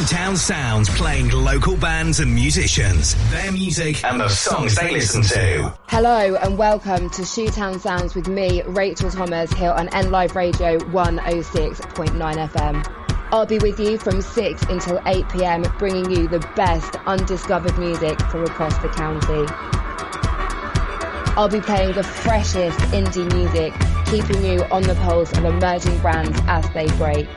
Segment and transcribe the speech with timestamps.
[0.00, 5.76] Shoetown Sounds playing local bands and musicians, their music and the songs they listen to.
[5.88, 10.78] Hello and welcome to Shoetown Sounds with me, Rachel Thomas, here on N Live Radio
[10.78, 13.28] 106.9 FM.
[13.30, 18.18] I'll be with you from 6 until 8 pm, bringing you the best undiscovered music
[18.30, 19.44] from across the county.
[21.36, 23.74] I'll be playing the freshest indie music,
[24.06, 27.28] keeping you on the pulse of emerging brands as they break.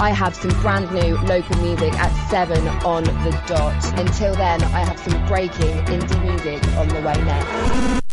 [0.00, 3.98] I have some brand new local music at 7 on the dot.
[3.98, 8.03] Until then, I have some breaking indie music on the way next.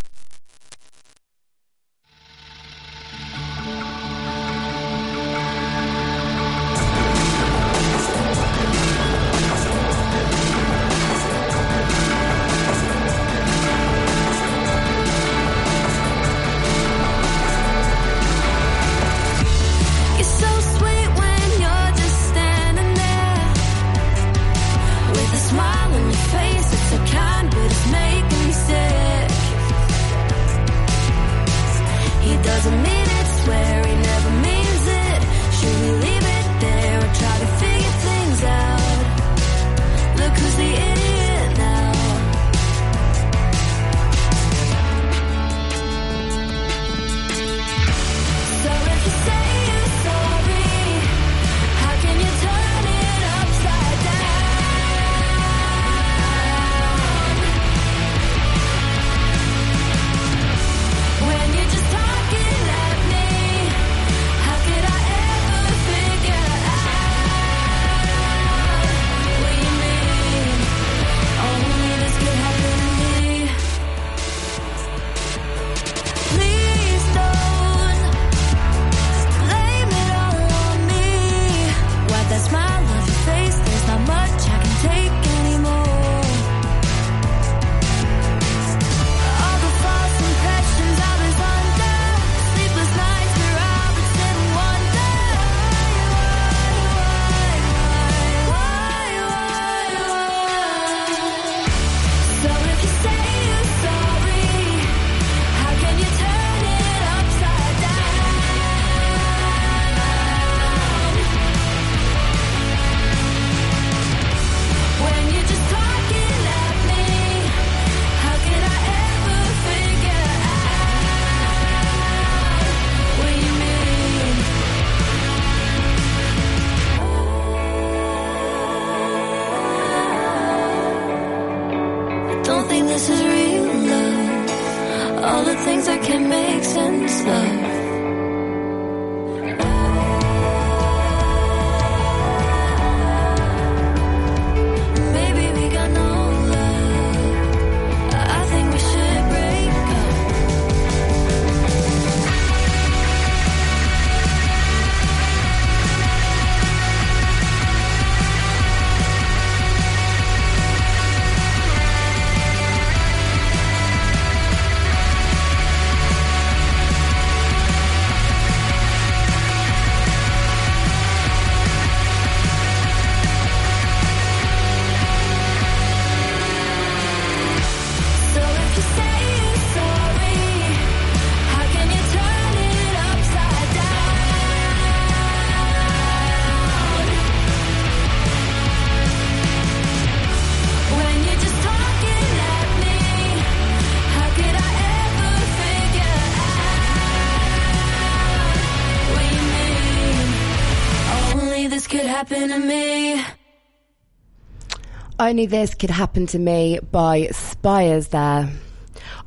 [205.20, 208.50] Only This Could Happen to Me by Spires there.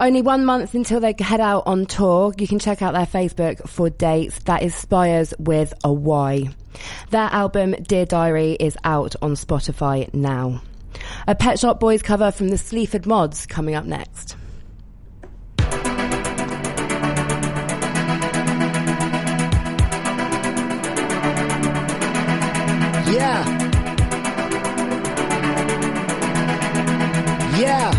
[0.00, 2.32] Only one month until they head out on tour.
[2.38, 4.38] You can check out their Facebook for dates.
[4.44, 6.49] That is Spires with a Y.
[7.11, 10.62] Their album, Dear Diary, is out on Spotify now.
[11.29, 14.37] A Pet Shop Boys cover from the Sleaford Mods coming up next.
[27.64, 27.90] Yeah.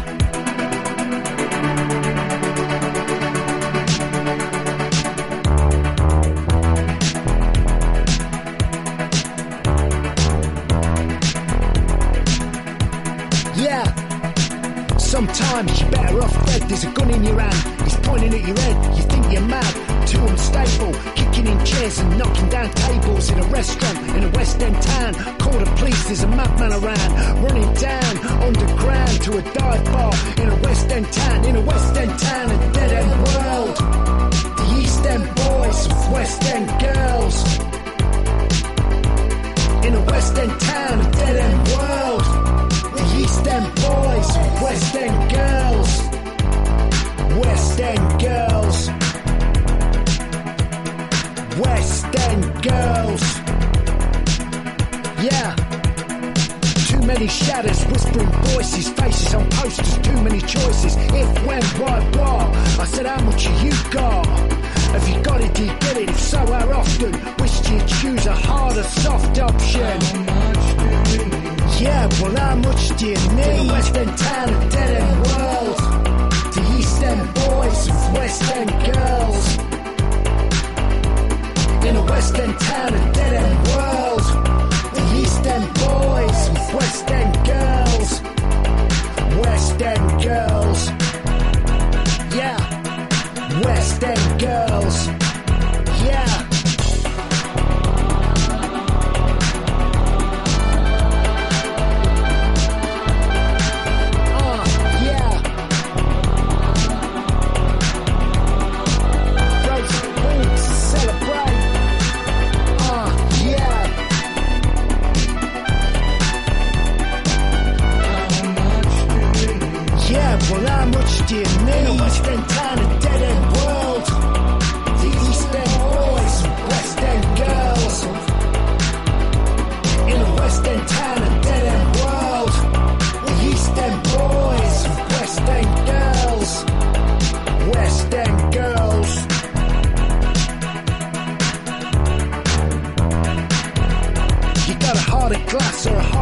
[13.56, 14.98] Yeah.
[14.98, 16.62] Sometimes you're better off dead.
[16.70, 17.82] There's a gun in your hand.
[17.88, 18.96] It's pointing at your head.
[18.96, 19.95] You think you're mad.
[20.06, 20.94] Too unstable.
[21.16, 24.82] Kicking in chairs chairs and knocking down tables in a restaurant in a West End
[24.82, 25.14] town.
[25.40, 28.14] Call the police, there's a madman around, running down
[28.48, 32.52] underground to a dive bar in a West End town, in a West End town,
[32.52, 33.76] a dead end world.
[34.60, 35.80] The East End boys,
[36.14, 37.36] West End girls.
[39.86, 42.26] In a West End town, a dead end world.
[42.98, 44.30] The East End boys,
[44.64, 45.92] West End girls.
[47.44, 49.05] West End girls.
[51.58, 53.22] West End girls.
[55.24, 55.56] Yeah.
[56.90, 60.96] Too many shadows, whispering voices, faces on posters, too many choices.
[60.98, 62.56] If, when, why, what?
[62.80, 64.26] I said, how much you got?
[64.26, 66.10] Have you got it, do you get it?
[66.10, 67.12] If so, how often?
[67.40, 70.02] Wish you'd choose a harder, soft option.
[71.82, 73.68] Yeah, well, how much do you need?
[73.68, 75.78] The West End town, a dead end world.
[76.54, 79.65] The East End boys West End girls.
[81.88, 84.26] In a West End town, a dead end world.
[84.96, 86.40] The East End boys
[86.74, 88.22] West End girls.
[89.44, 90.90] West End girls.
[92.36, 92.58] Yeah.
[93.64, 95.08] West End girls.
[96.04, 96.35] Yeah.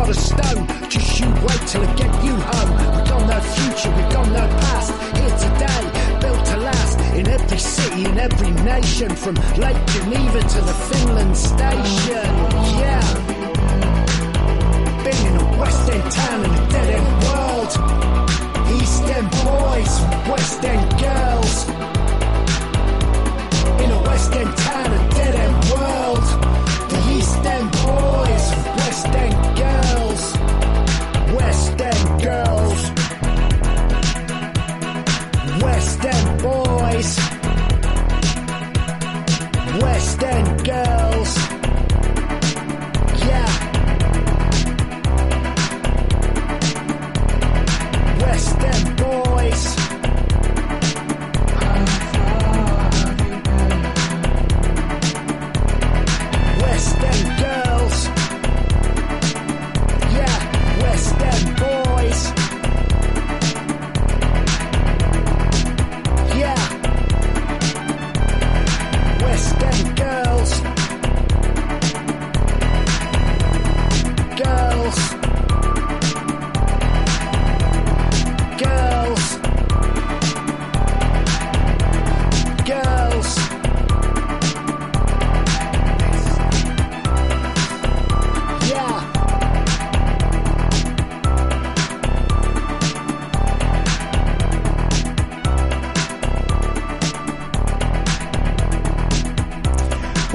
[0.10, 0.68] A stone.
[0.90, 2.72] Just you wait till I get you home.
[2.96, 4.92] We've got no future, we've got no past.
[5.18, 5.82] Here today,
[6.22, 7.00] built to last.
[7.16, 9.10] In every city, in every nation.
[9.16, 12.30] From Lake Geneva to the Finland station.
[12.82, 13.04] Yeah.
[15.04, 17.72] Been in a West End town in a dead end world.
[18.82, 19.94] East End boys,
[20.30, 21.93] West End girls.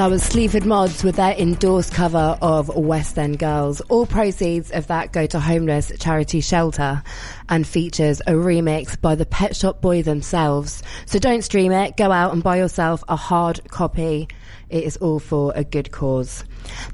[0.08, 3.82] That was Sleaford Mods with their endorsed cover of West End Girls.
[3.90, 7.02] All proceeds of that go to homeless charity shelter
[7.50, 10.82] and features a remix by the Pet Shop Boy themselves.
[11.04, 11.98] So don't stream it.
[11.98, 14.28] Go out and buy yourself a hard copy.
[14.70, 16.42] It is all for a good cause.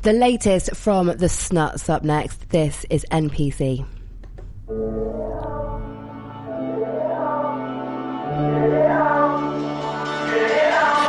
[0.02, 2.48] The latest from the Snuts up next.
[2.48, 3.86] This is NPC.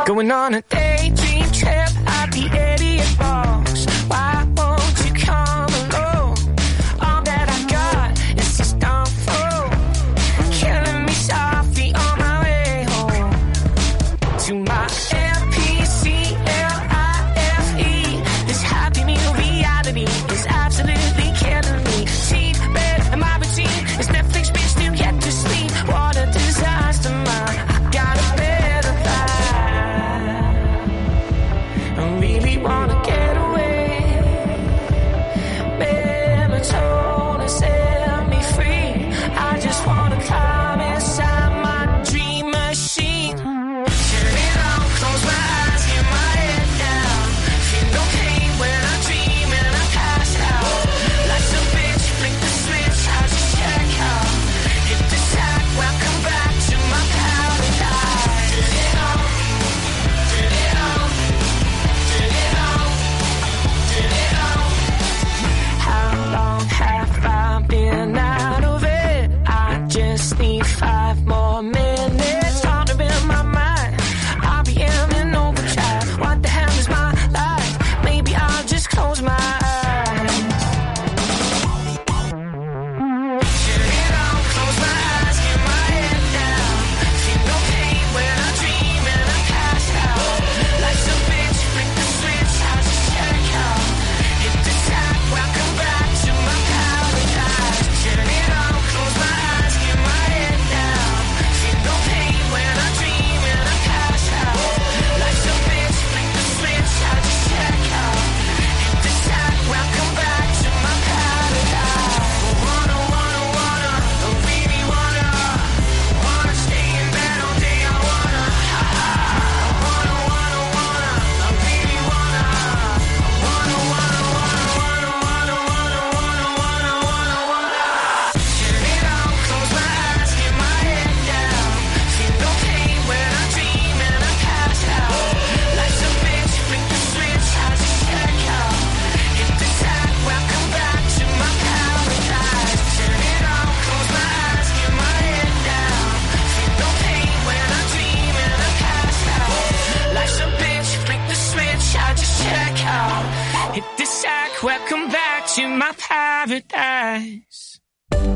[0.06, 1.25] Going on a at
[2.36, 2.75] the idiot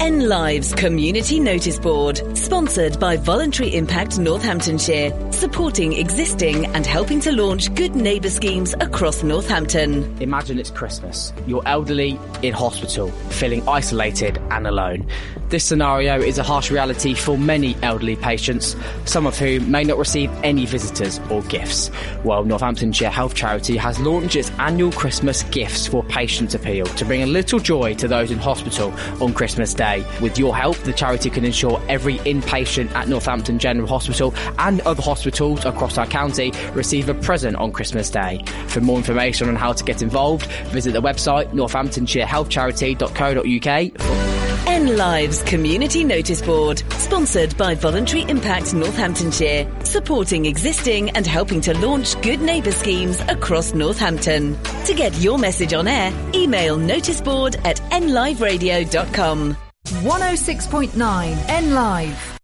[0.01, 7.31] N Lives Community Notice Board, sponsored by Voluntary Impact Northamptonshire, supporting existing and helping to
[7.31, 10.21] launch good neighbour schemes across Northampton.
[10.21, 11.33] Imagine it's Christmas.
[11.47, 15.09] You're elderly in hospital, feeling isolated and alone.
[15.49, 19.99] This scenario is a harsh reality for many elderly patients, some of whom may not
[19.99, 21.91] receive any visitors or gifts.
[22.25, 27.23] Well, Northamptonshire Health Charity has launched its annual Christmas Gifts for Patients Appeal to bring
[27.23, 30.05] a little joy to those in hospital on Christmas Day.
[30.21, 35.03] With your help, the charity can ensure every inpatient at Northampton General Hospital and other
[35.03, 38.43] hospitals across our county receive a present on Christmas Day.
[38.69, 44.41] For more information on how to get involved, visit the website northamptonshirehealthcharity.co.uk.
[44.67, 51.77] N Lives Community Notice Board, sponsored by Voluntary Impact Northamptonshire, supporting existing and helping to
[51.79, 54.57] launch good neighbour schemes across Northampton.
[54.85, 59.70] To get your message on air, email noticeboard at nliveradio.com.
[59.91, 62.39] 106.9 N Live.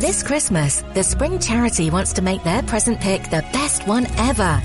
[0.00, 4.62] This Christmas, the Spring Charity wants to make their present pick the best one ever.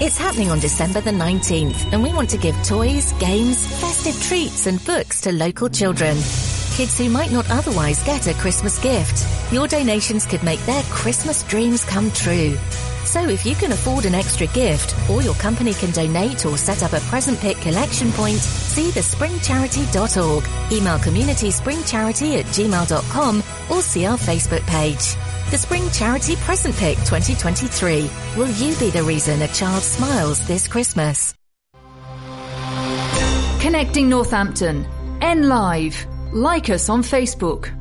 [0.00, 4.66] It's happening on December the 19th, and we want to give toys, games, festive treats,
[4.66, 6.16] and books to local children.
[6.76, 9.26] Kids who might not otherwise get a Christmas gift.
[9.50, 12.54] Your donations could make their Christmas dreams come true.
[13.08, 16.82] So if you can afford an extra gift, or your company can donate or set
[16.82, 24.18] up a present pick collection point, see thespringcharity.org, email communityspringcharity at gmail.com, or see our
[24.18, 25.16] Facebook page.
[25.50, 28.10] The Spring Charity Present Pick 2023.
[28.36, 31.34] Will you be the reason a child smiles this Christmas?
[33.62, 34.86] Connecting Northampton.
[35.22, 36.06] N Live.
[36.34, 37.77] Like us on Facebook.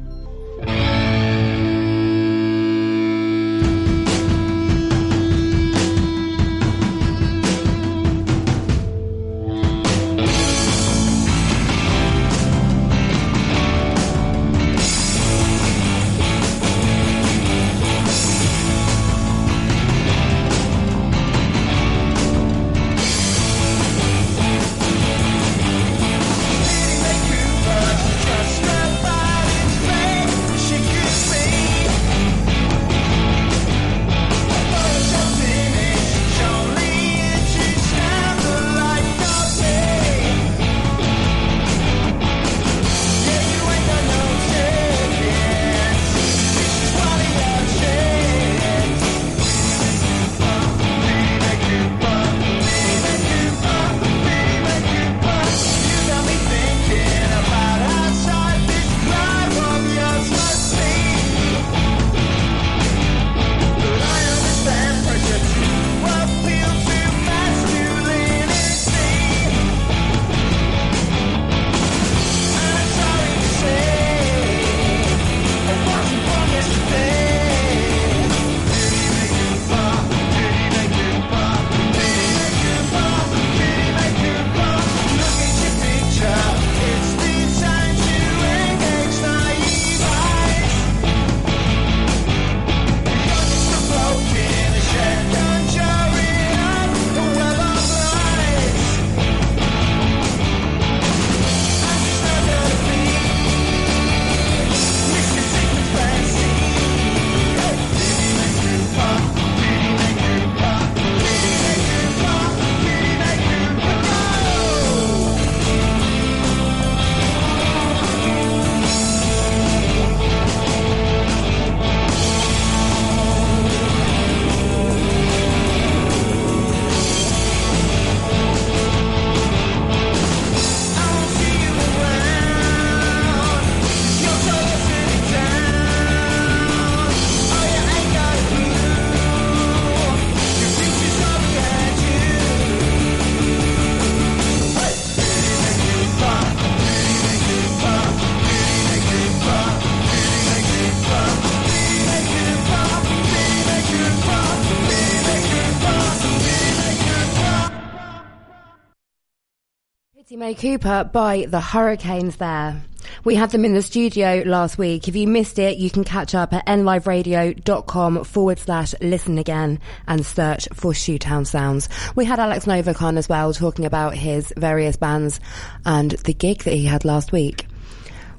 [160.57, 162.81] May Cooper by the Hurricanes there.
[163.23, 165.07] We had them in the studio last week.
[165.07, 170.25] If you missed it, you can catch up at nliveradio.com forward slash listen again and
[170.25, 171.89] search for Shoetown Sounds.
[172.15, 175.39] We had Alex Novak on as well talking about his various bands
[175.85, 177.67] and the gig that he had last week.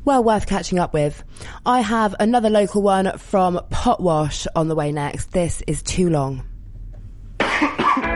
[0.05, 1.23] Well, worth catching up with.
[1.65, 5.33] I have another local one from Potwash on the way next.
[5.33, 6.45] This is too long.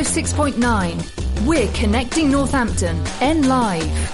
[0.00, 1.46] 106.9.
[1.46, 3.04] We're connecting Northampton.
[3.20, 4.09] N Live.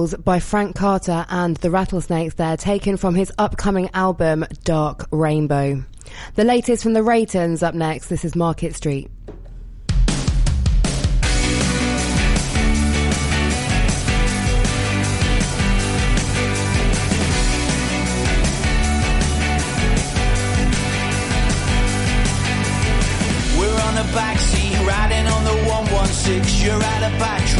[0.00, 5.84] Brambles by Frank Carter and the Rattlesnakes there, taken from his upcoming album Dark Rainbow.
[6.36, 8.08] The latest from the Reytons up next.
[8.08, 9.10] This is Market Street.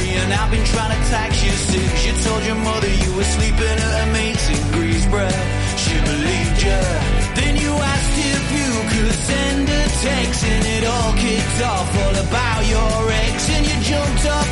[0.00, 3.24] Of and I've been trying to tax you since you told your mother you were
[3.24, 5.28] sleeping at a mate's in Greensboro.
[5.76, 6.80] She believed you.
[7.38, 12.16] Then you asked if you could send a text, and it all kicked off all
[12.26, 13.50] about your ex.
[13.50, 14.49] And you jumped up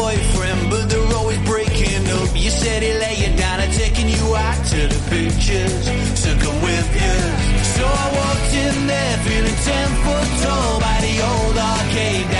[0.00, 2.30] boyfriend, but they're always breaking up.
[2.34, 5.84] You said he lay you down and taking you out to the pictures.
[6.24, 7.16] Took him with you.
[7.76, 12.39] So I walked in there feeling ten foot tall by the old arcade.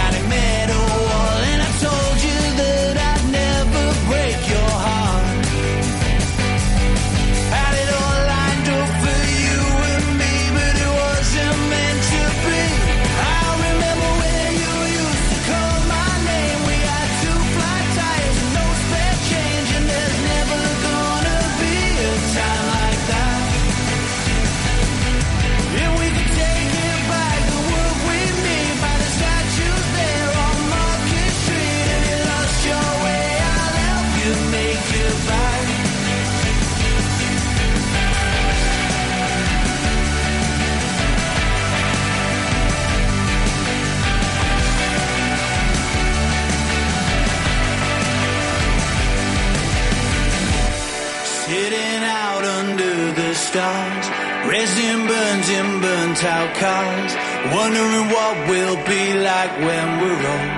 [54.61, 57.13] In burnt in burnt out cars
[57.57, 60.53] Wondering what we'll be like when we're old.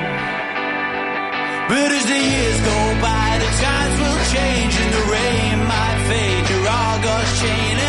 [1.70, 6.50] But as the years go by the times will change And the rain might fade,
[6.50, 7.81] your August chain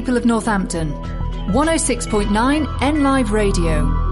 [0.00, 0.94] people of Northampton.
[1.52, 4.09] 106.9 N Live Radio.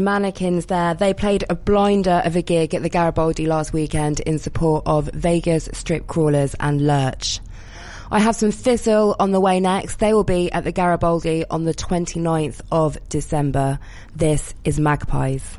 [0.00, 0.94] Mannequins there.
[0.94, 5.08] They played a blinder of a gig at the Garibaldi last weekend in support of
[5.12, 7.40] Vegas Strip Crawlers and Lurch.
[8.10, 10.00] I have some Thistle on the way next.
[10.00, 13.78] They will be at the Garibaldi on the 29th of December.
[14.16, 15.58] This is Magpies.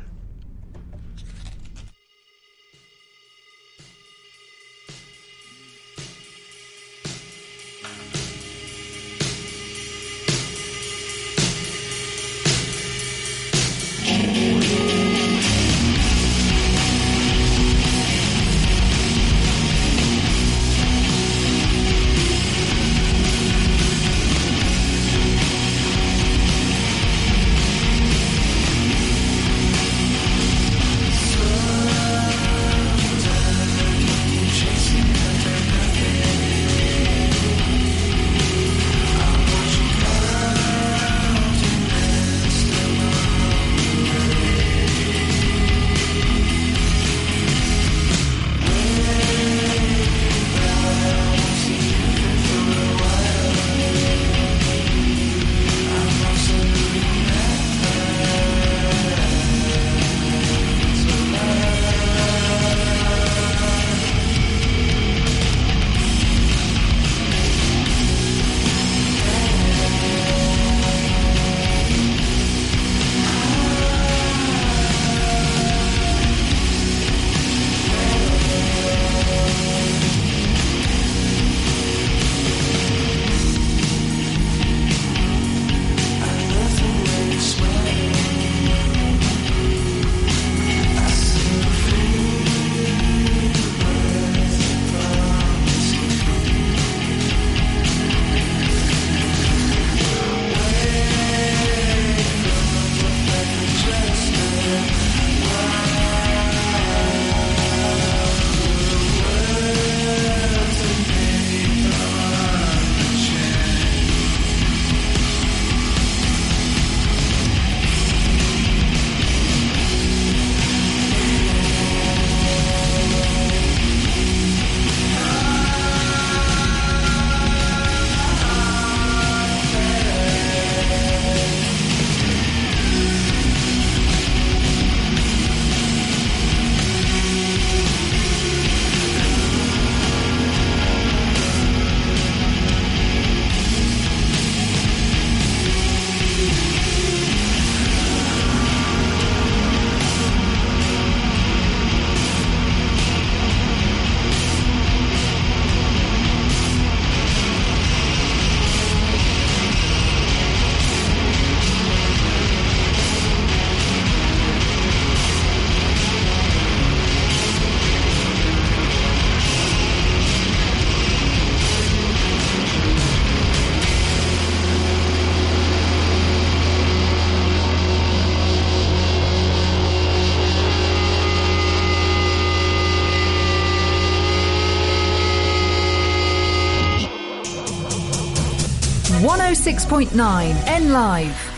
[189.72, 191.51] 106.9 N Live.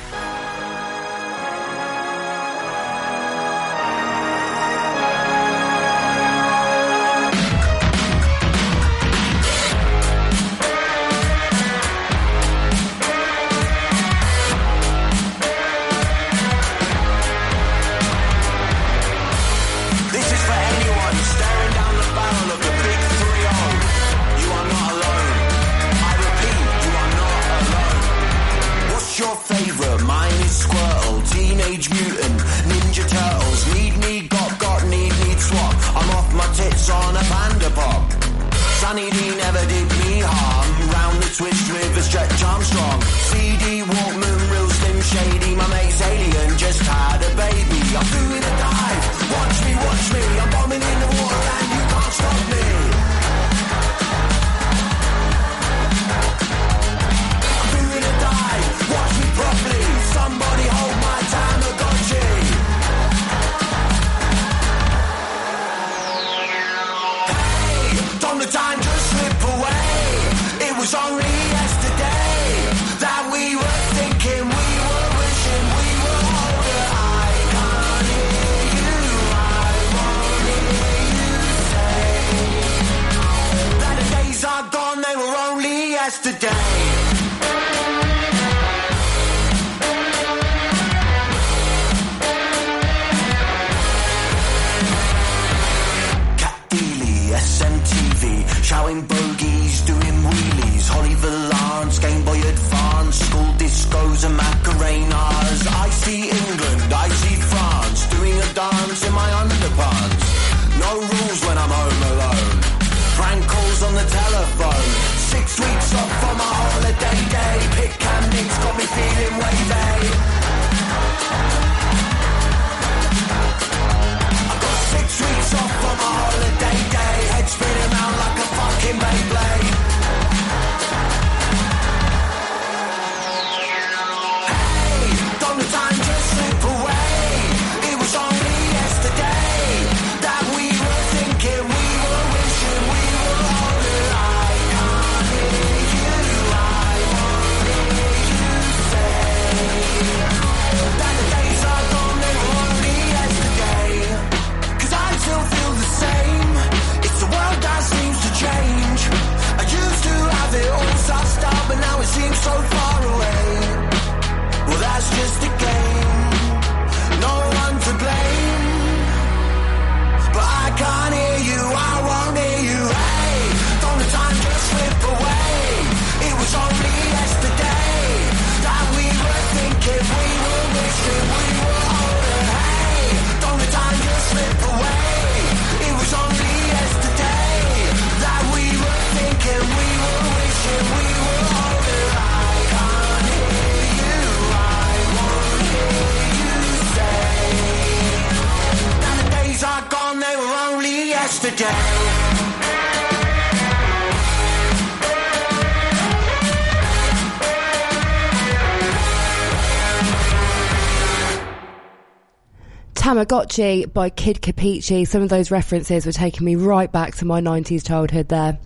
[213.24, 215.06] Tamagotchi by Kid Kapichi.
[215.06, 218.58] Some of those references were taking me right back to my 90s childhood there.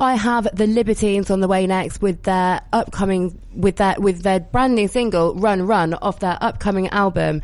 [0.00, 4.40] I have the Libertines on the way next with their upcoming, with their, with their
[4.40, 7.42] brand new single, Run Run, off their upcoming album,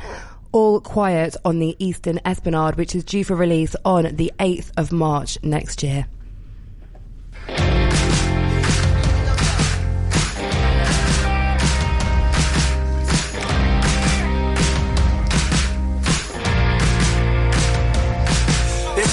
[0.53, 4.93] All Quiet on the Eastern Esplanade, which is due for release on the 8th of
[4.93, 6.07] March next year.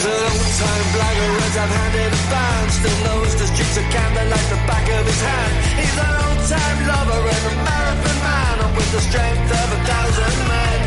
[0.00, 2.68] He's an old time blagger, words I've handed a band.
[2.72, 5.52] Still knows the streets of Camden like the back of his hand.
[5.76, 10.36] He's an old time lover and a marathon man, with the strength of a thousand
[10.48, 10.80] men.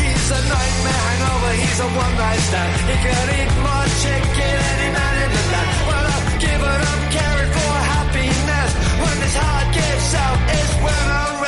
[0.00, 2.72] He's a nightmare hangover, he's a one night stand.
[2.88, 5.76] He can eat more chicken any man in the land.
[5.84, 8.70] Well, I've given up caring for happiness.
[9.04, 11.39] When this heart gives out, it's when I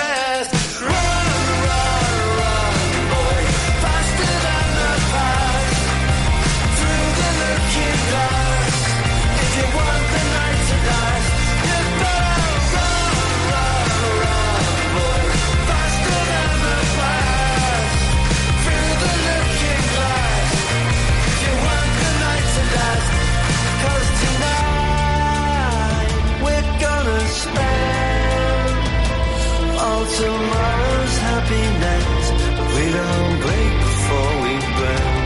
[31.52, 35.22] We don't break before we burn.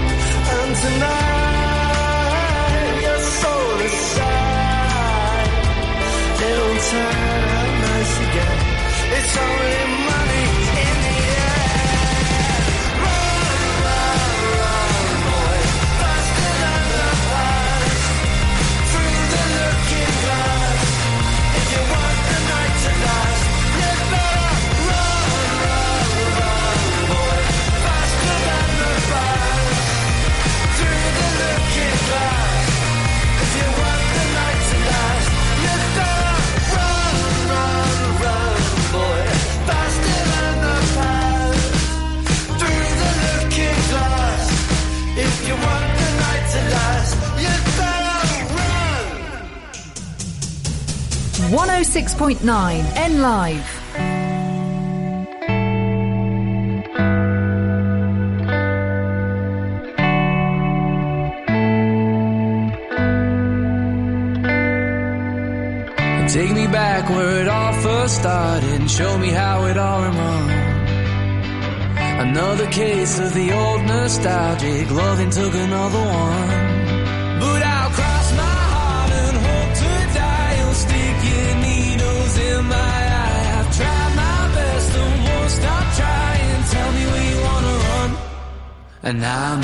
[0.59, 1.27] And tonight,
[6.49, 8.59] it'll turn out nice again.
[9.17, 10.06] It's only
[51.97, 53.67] 106.9 N Live.
[66.29, 70.17] Take me back where it all first started and show me how it all went
[70.17, 70.51] wrong.
[72.29, 76.76] Another case of the old nostalgic loving took another one.
[89.07, 89.61] And I'm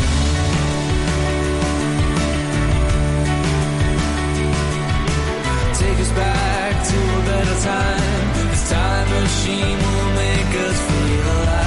[5.74, 8.50] Take us back to a better time.
[8.50, 11.61] This time machine will make us feel alive.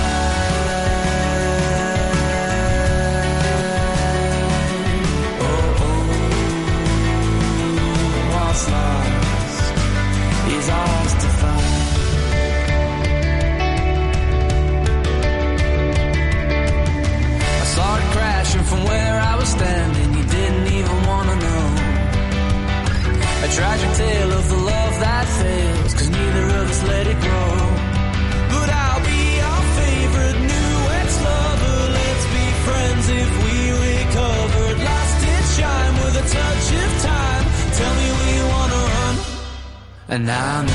[40.15, 40.71] And I know.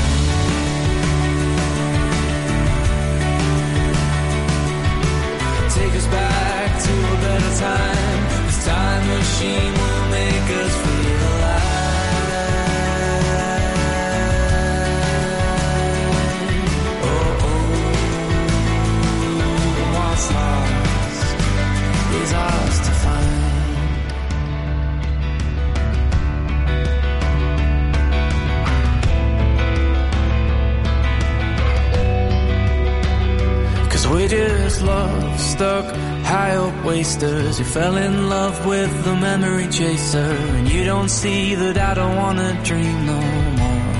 [5.77, 8.19] Take us back to a better time.
[8.45, 11.69] This time machine will make us feel alive.
[17.09, 17.69] Oh, oh.
[19.95, 20.29] Lost
[22.21, 22.70] is ours
[34.81, 35.85] love stuck
[36.23, 40.33] high up wasters You fell in love with the memory chaser.
[40.57, 43.21] And you don't see that I don't wanna dream no
[43.59, 43.91] more.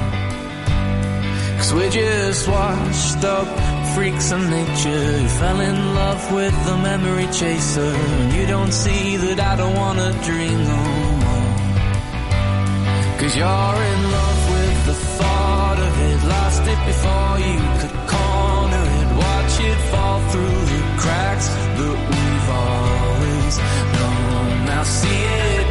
[1.57, 3.47] Cause we're just washed up
[3.95, 7.93] freaks of nature You fell in love with the memory chaser.
[8.21, 10.81] And you don't see that I don't wanna dream no
[11.23, 11.51] more.
[13.19, 16.19] Cause you're in love with the thought of it.
[16.35, 18.20] Lost it before you could it.
[19.63, 21.47] It fall through the cracks
[21.77, 23.53] that we've always
[23.95, 24.65] known.
[24.65, 25.70] Now see it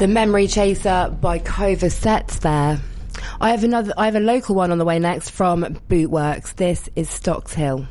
[0.00, 2.80] The Memory Chaser by Cova Sets there.
[3.38, 6.54] I have another I have a local one on the way next from Bootworks.
[6.54, 7.86] This is Stocks Hill.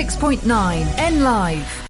[0.00, 1.79] 106.9 N Live.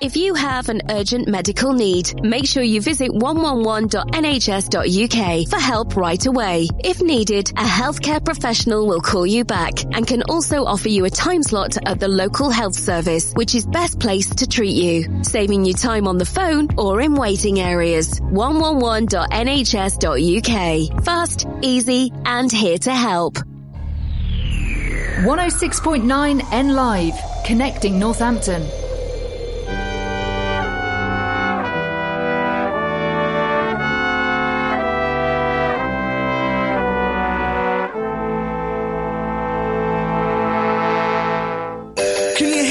[0.00, 6.26] If you have an urgent medical need, make sure you visit 111.nhs.uk for help right
[6.26, 6.68] away.
[6.84, 11.10] If needed, a healthcare professional will call you back and can also offer you a
[11.10, 15.64] time slot at the local health service, which is best placed to treat you, saving
[15.64, 18.20] you time on the phone or in waiting areas.
[18.20, 21.04] 111.nhs.uk.
[21.04, 23.38] Fast, easy, and here to help.
[25.22, 27.14] 106.9 N Live.
[27.46, 28.62] Connecting Northampton.
[42.36, 42.64] Can you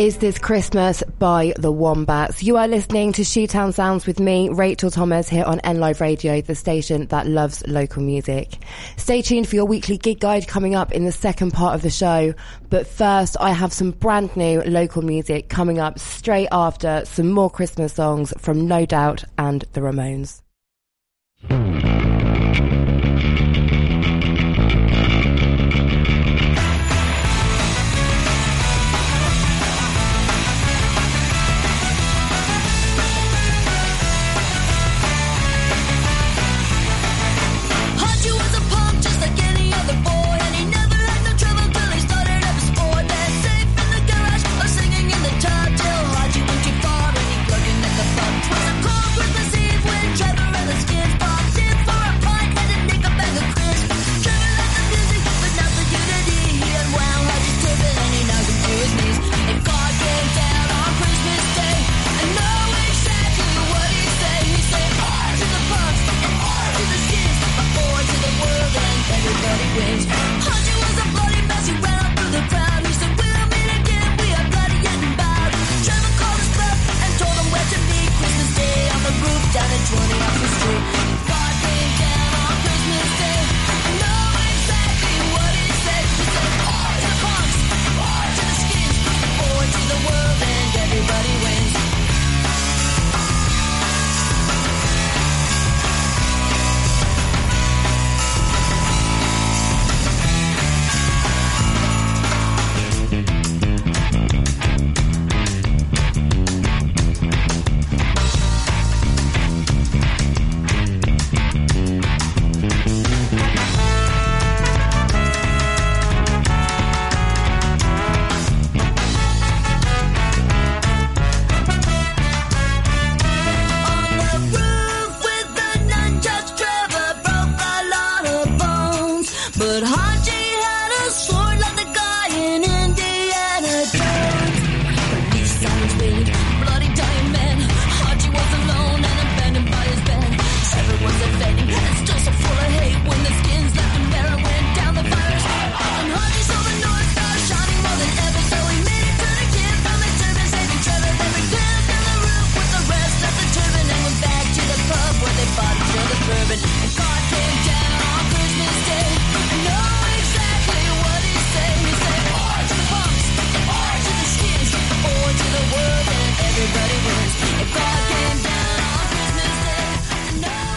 [0.00, 2.42] is This Christmas by The Wombats.
[2.42, 6.40] You are listening to Shoetown Sounds with me, Rachel Thomas, here on N Live Radio,
[6.40, 8.54] the station that loves local music.
[8.96, 11.90] Stay tuned for your weekly gig guide coming up in the second part of the
[11.90, 12.32] show.
[12.70, 17.50] But first, I have some brand new local music coming up straight after some more
[17.50, 20.40] Christmas songs from No Doubt and The Ramones.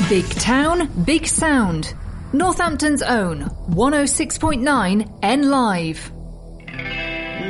[0.10, 1.94] Big Town, Big Sound.
[2.34, 6.12] Northampton's own 106.9 N Live.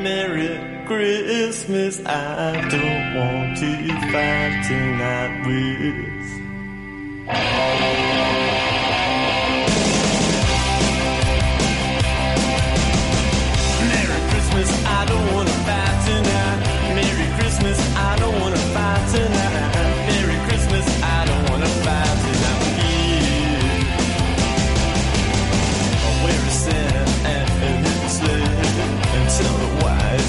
[0.03, 6.13] Merry Christmas, I don't want to fight tonight with.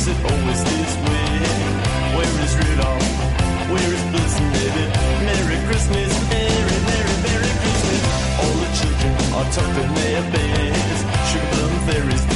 [0.05, 1.33] Is it always this way?
[2.15, 3.71] Where is Rudolph?
[3.73, 4.91] Where is Bliss and David?
[5.25, 8.03] Merry Christmas, Merry, Merry, Merry Christmas.
[8.37, 11.01] All the children are tucked in their beds.
[11.33, 12.34] Sugar plum fairies.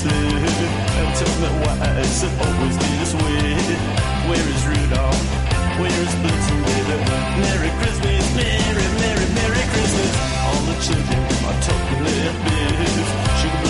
[0.00, 3.54] And tell me why it's always be this way.
[4.28, 5.22] Where is Rudolph?
[5.78, 6.60] Where is Blitzen?
[7.40, 10.12] Merry Christmas, Merry, Merry, Merry Christmas.
[10.50, 13.06] All the children are talking their biz.
[13.40, 13.60] Sugar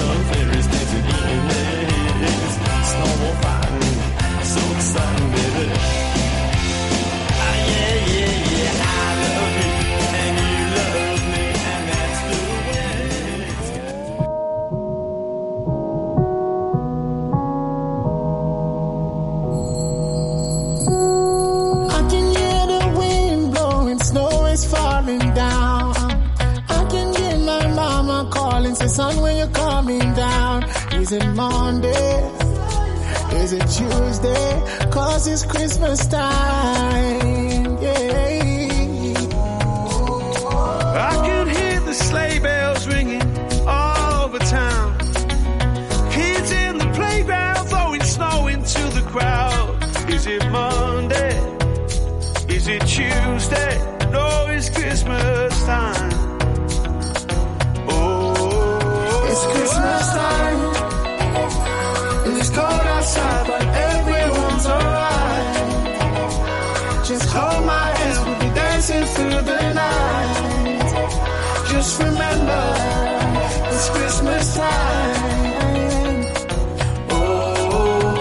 [0.66, 1.85] dancing in their
[2.24, 2.55] heads.
[2.91, 3.37] Snowball
[4.43, 4.62] so.
[7.33, 9.80] Ah, yeah, yeah, yeah, I love
[29.01, 30.59] son, when you're coming down.
[31.01, 32.17] Is it Monday?
[33.43, 34.49] Is it Tuesday?
[34.97, 37.79] Cause it's Christmas time.
[37.85, 38.31] Yeah.
[41.11, 42.60] I could hear the sleigh bells
[71.81, 72.62] Just remember,
[73.72, 75.16] it's Christmas time.
[77.09, 78.20] Oh,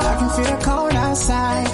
[0.00, 1.66] I can feel the cold outside.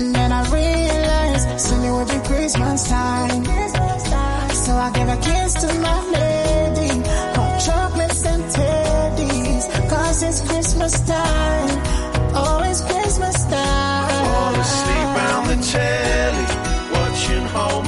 [0.00, 3.44] And then I realize soon it will be Christmas time.
[4.52, 6.88] So I give a kiss to my lady,
[7.36, 11.70] hot chocolates and teddies, cause it's Christmas time.
[12.34, 14.26] Oh, it's Christmas time.
[14.34, 16.46] All asleep round the telly,
[16.92, 17.83] watching Home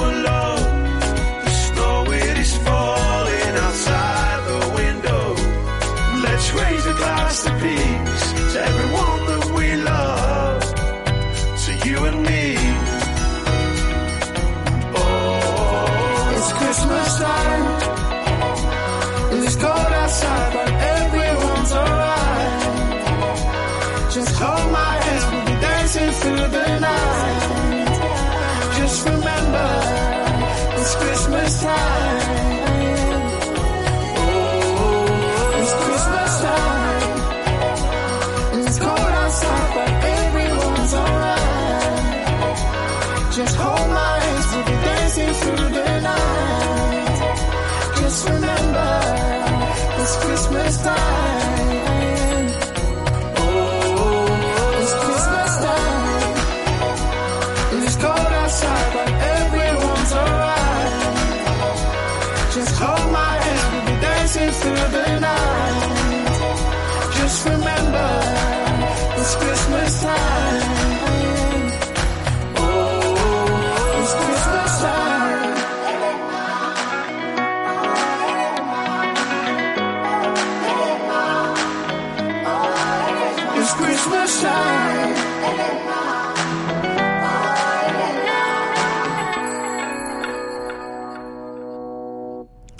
[7.67, 10.62] peace to everyone that we love,
[11.64, 12.45] to you and me.
[15.01, 17.64] Oh, It's Christmas time.
[19.45, 22.62] It's cold outside, but everyone's alright.
[24.17, 27.43] Just hold my hands, we'll be dancing through the night.
[28.79, 29.69] Just remember,
[30.79, 32.06] it's Christmas time.
[50.67, 51.36] It's time.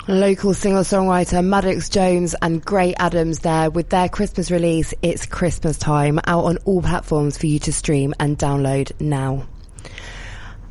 [0.09, 6.17] Local singer-songwriter Maddox Jones and Gray Adams there with their Christmas release, It's Christmas Time,
[6.25, 9.45] out on all platforms for you to stream and download now.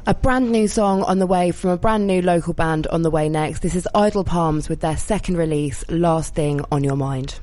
[0.06, 3.10] A brand new song on the way from a brand new local band on the
[3.10, 3.60] way next.
[3.60, 7.38] This is Idle Palms with their second release, Last Thing on Your Mind.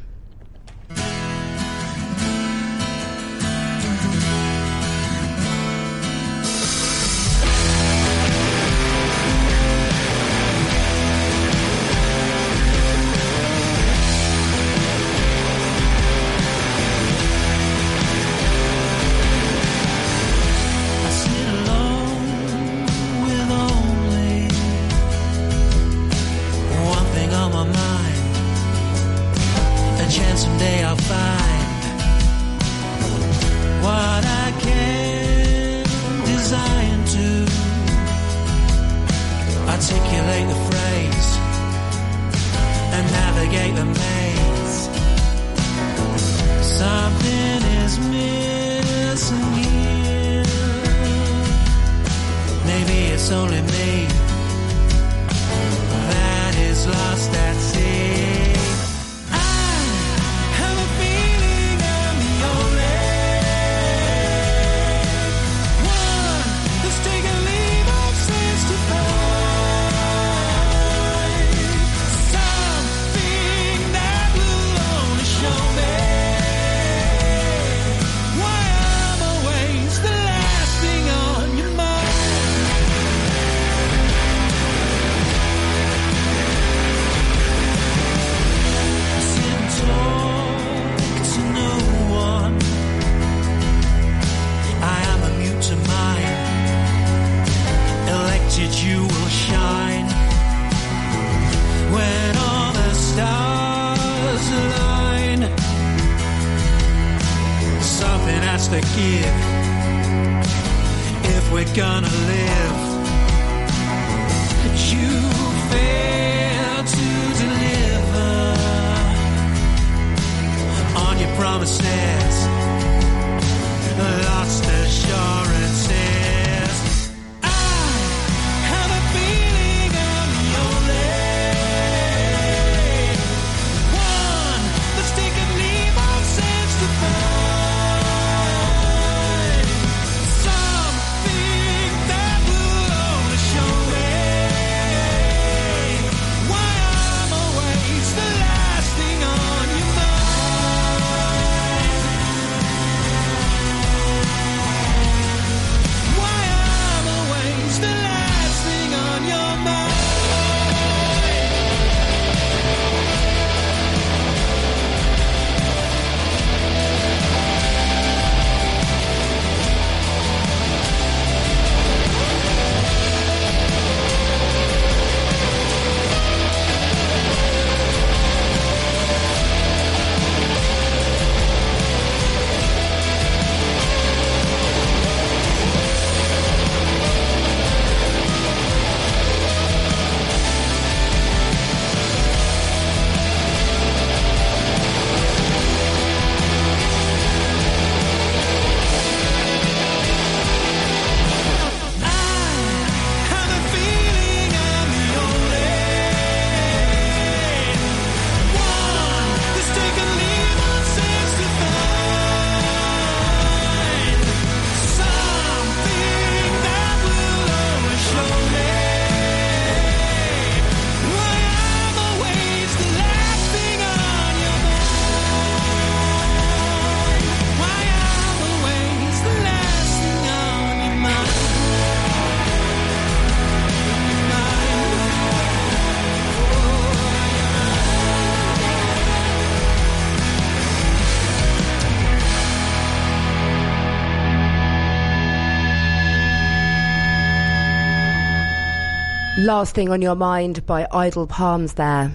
[249.44, 252.14] Last Thing on Your Mind by Idle Palms there.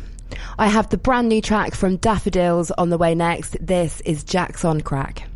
[0.59, 3.59] I have the brand new track from Daffodils on the way next.
[3.61, 5.28] This is Jackson Crack.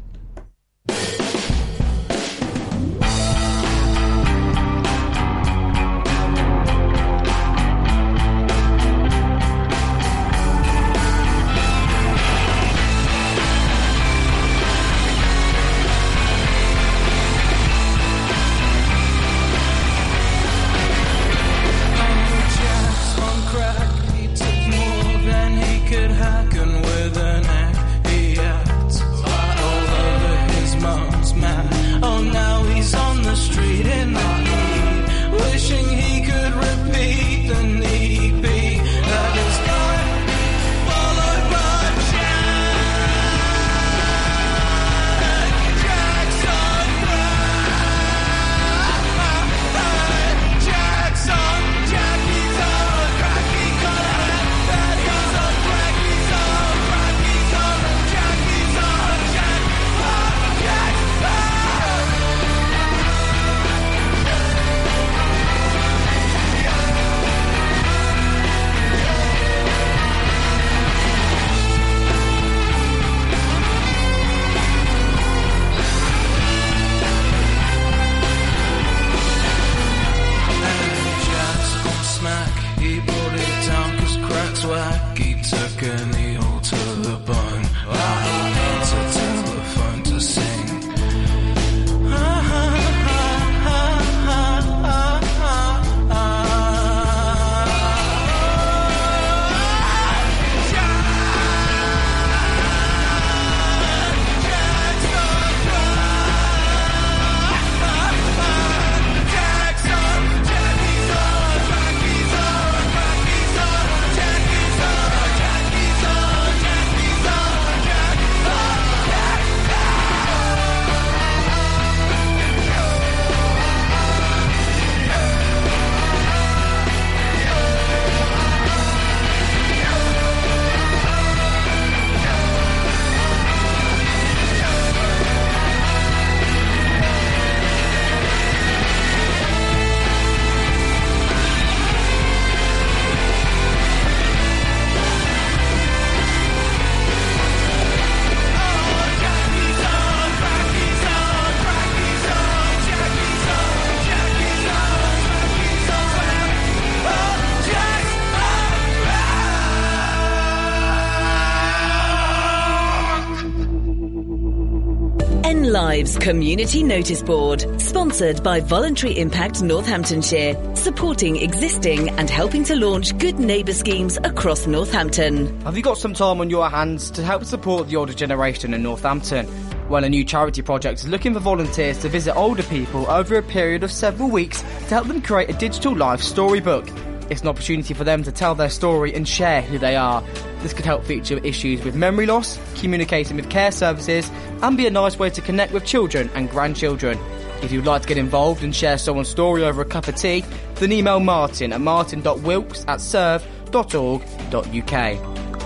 [166.02, 173.16] Live's community notice board, sponsored by Voluntary Impact Northamptonshire, supporting existing and helping to launch
[173.18, 175.60] good neighbour schemes across Northampton.
[175.60, 178.82] Have you got some time on your hands to help support the older generation in
[178.82, 179.46] Northampton?
[179.88, 183.42] Well, a new charity project is looking for volunteers to visit older people over a
[183.42, 186.88] period of several weeks to help them create a digital life storybook.
[187.30, 190.24] It's an opportunity for them to tell their story and share who they are.
[190.62, 194.30] This could help feature issues with memory loss, communicating with care services,
[194.62, 197.18] and be a nice way to connect with children and grandchildren.
[197.62, 200.44] If you'd like to get involved and share someone's story over a cup of tea,
[200.76, 203.72] then email martin at martin.wilkes at serve.org.uk.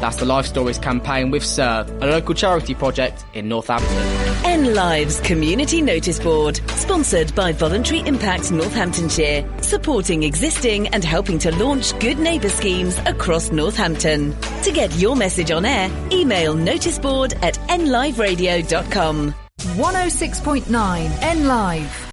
[0.01, 3.97] That's the Life Stories campaign with Serve, a local charity project in Northampton.
[4.44, 11.51] N Live's community notice board, sponsored by Voluntary Impact Northamptonshire, supporting existing and helping to
[11.56, 14.36] launch good neighbour schemes across Northampton.
[14.62, 19.35] To get your message on air, email noticeboard at nliveradio.com.
[19.59, 22.06] 106.9 N Live.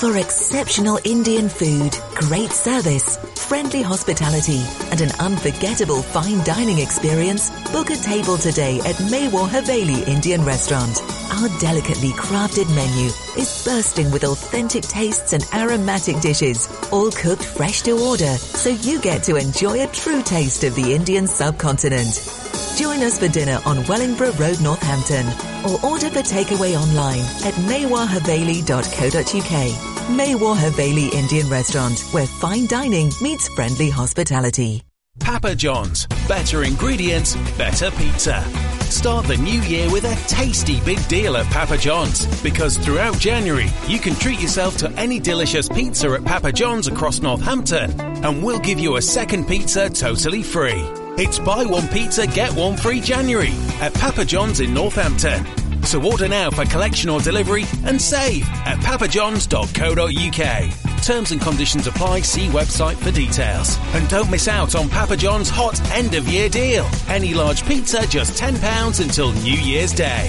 [0.00, 4.62] For exceptional Indian food, great service, friendly hospitality,
[4.92, 11.02] and an unforgettable fine dining experience, book a table today at Maywar Haveli Indian Restaurant.
[11.32, 17.82] Our delicately crafted menu is bursting with authentic tastes and aromatic dishes, all cooked fresh
[17.82, 22.14] to order, so you get to enjoy a true taste of the Indian subcontinent.
[22.78, 25.26] Join us for dinner on Wellingborough Road, Northampton,
[25.66, 29.87] or order for takeaway online at maywarhaveli.co.uk.
[30.08, 34.82] Maywar Haveli Indian Restaurant, where fine dining meets friendly hospitality.
[35.20, 36.06] Papa John's.
[36.26, 38.42] Better ingredients, better pizza.
[38.84, 43.68] Start the new year with a tasty big deal at Papa John's because throughout January
[43.86, 48.60] you can treat yourself to any delicious pizza at Papa John's across Northampton and we'll
[48.60, 50.82] give you a second pizza totally free.
[51.18, 55.67] It's buy one pizza, get one free January at Papa John's in Northampton.
[55.88, 61.02] So order now for collection or delivery and save at papajohns.co.uk.
[61.02, 62.20] Terms and conditions apply.
[62.20, 63.78] See website for details.
[63.94, 66.86] And don't miss out on Papa John's hot end of year deal.
[67.08, 70.28] Any large pizza just £10 until New Year's Day.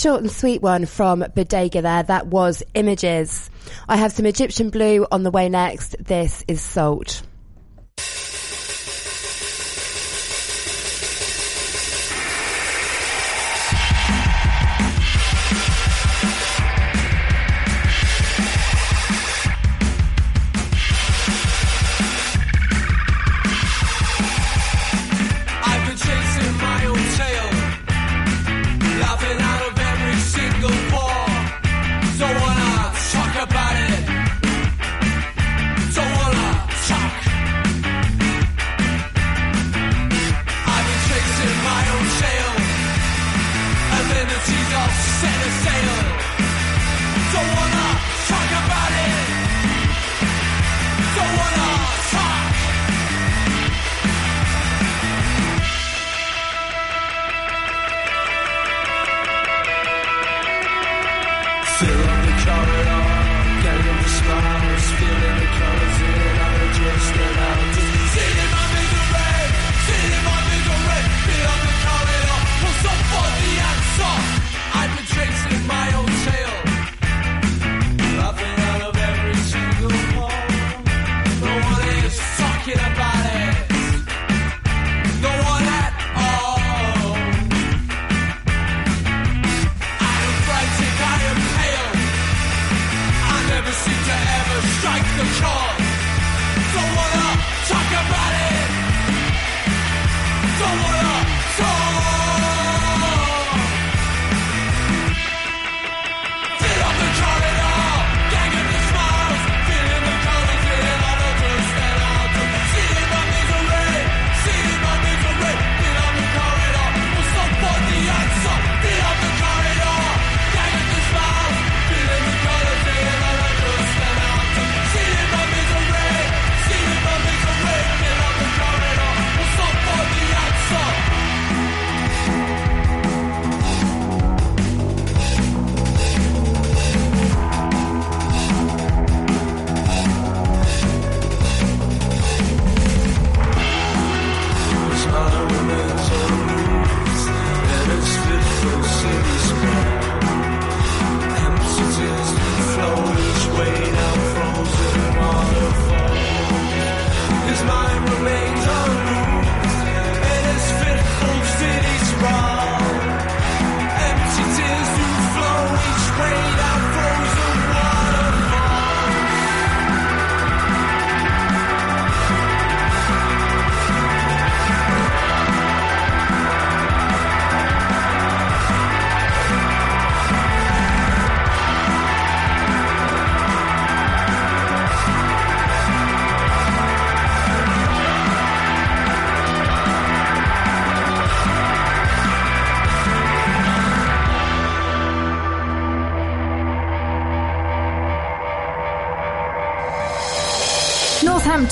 [0.00, 2.02] short and sweet one from Bodega there.
[2.02, 3.50] That was Images.
[3.86, 5.94] I have some Egyptian blue on the way next.
[6.02, 7.22] This is Salt.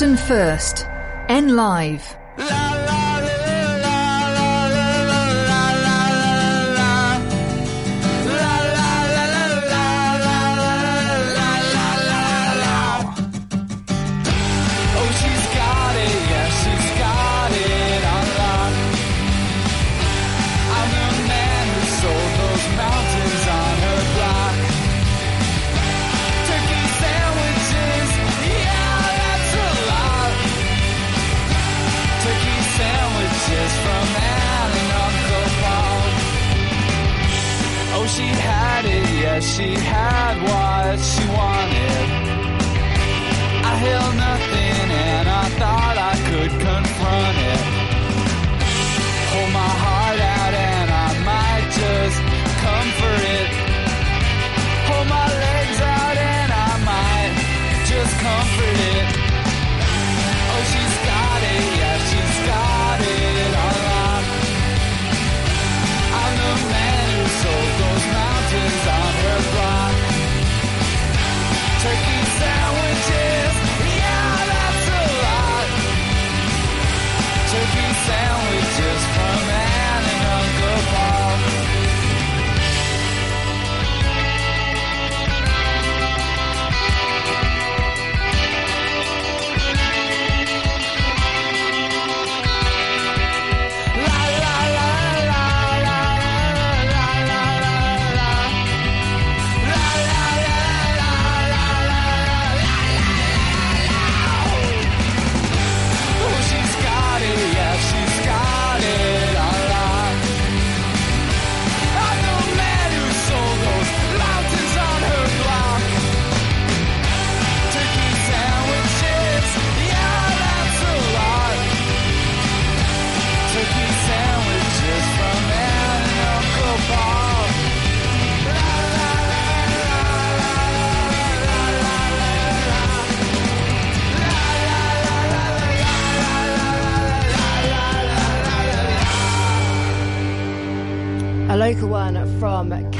[0.01, 0.87] London First,
[1.29, 2.08] N Live.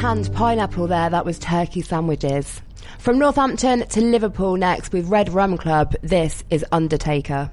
[0.09, 2.63] canned pineapple there, that was turkey sandwiches.
[2.99, 7.51] From Northampton to Liverpool next with Red Rum Club, this is Undertaker.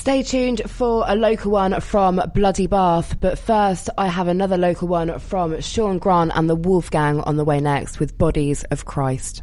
[0.00, 4.88] Stay tuned for a local one from Bloody Bath, but first I have another local
[4.88, 9.42] one from Sean Grant and the Wolfgang on the way next with Bodies of Christ.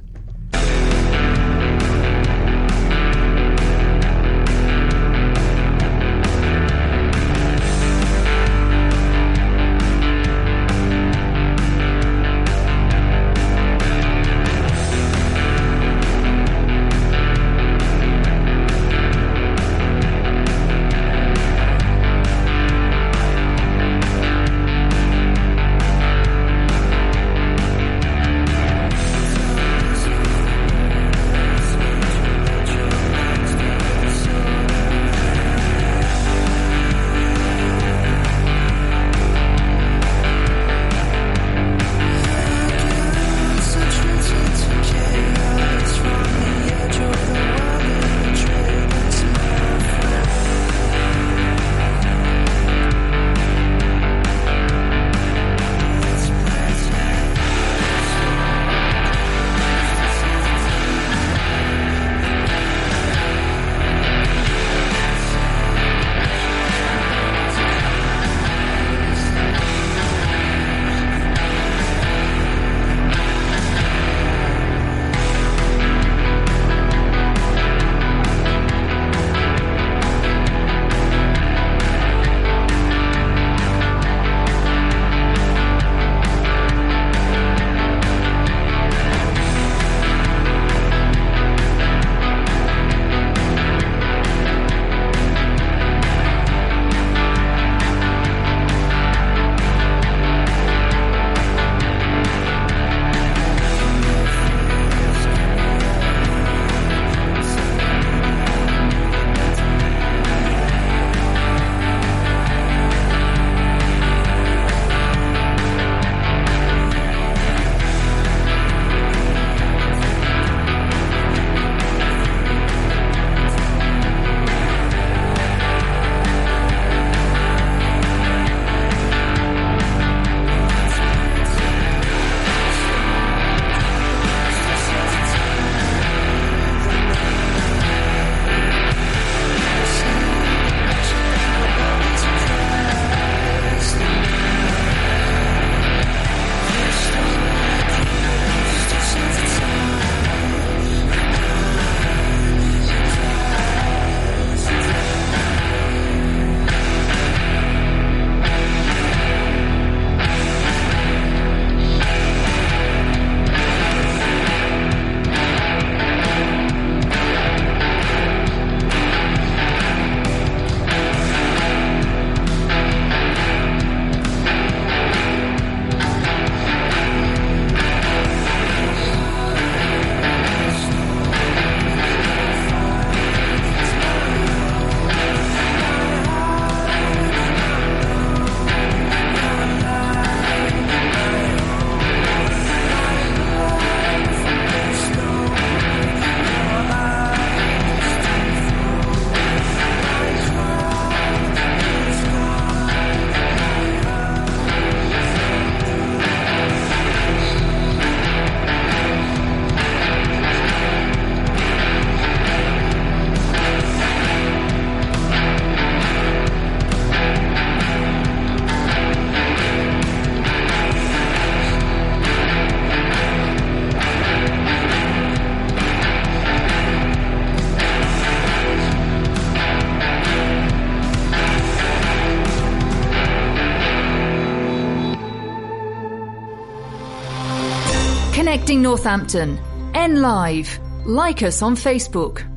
[238.88, 239.60] Northampton.
[239.96, 240.80] N Live.
[241.06, 242.57] Like us on Facebook.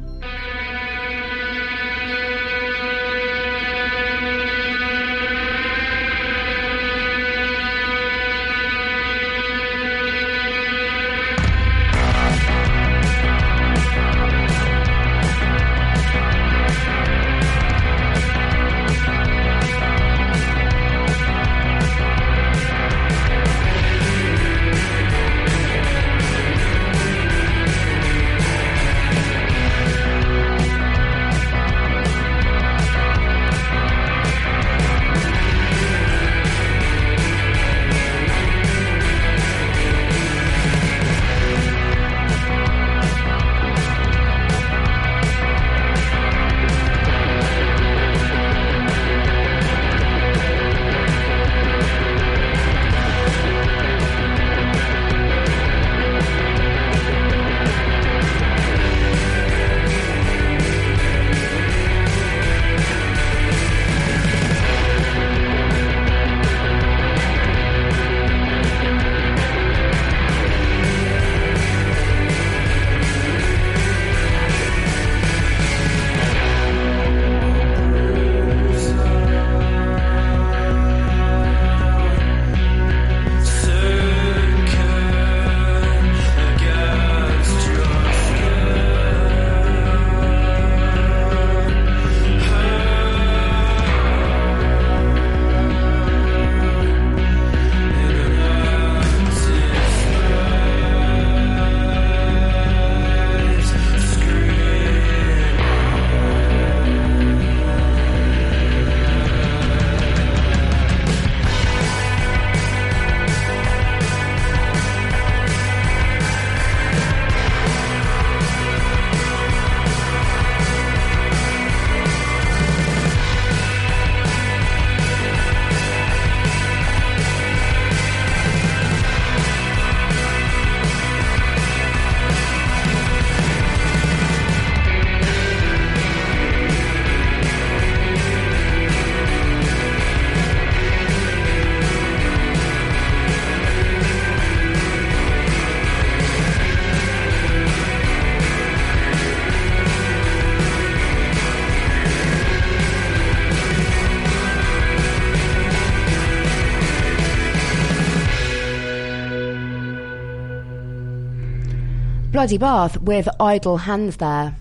[162.41, 164.57] bloody bath with Idle Hands there.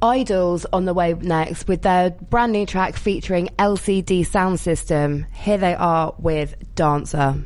[0.00, 5.26] Idles on the way next with their brand new track featuring LCD Soundsystem.
[5.32, 7.42] Here they are with Dancer.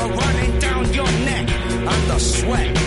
[0.00, 1.50] are running down your neck.
[1.50, 2.79] and the sweat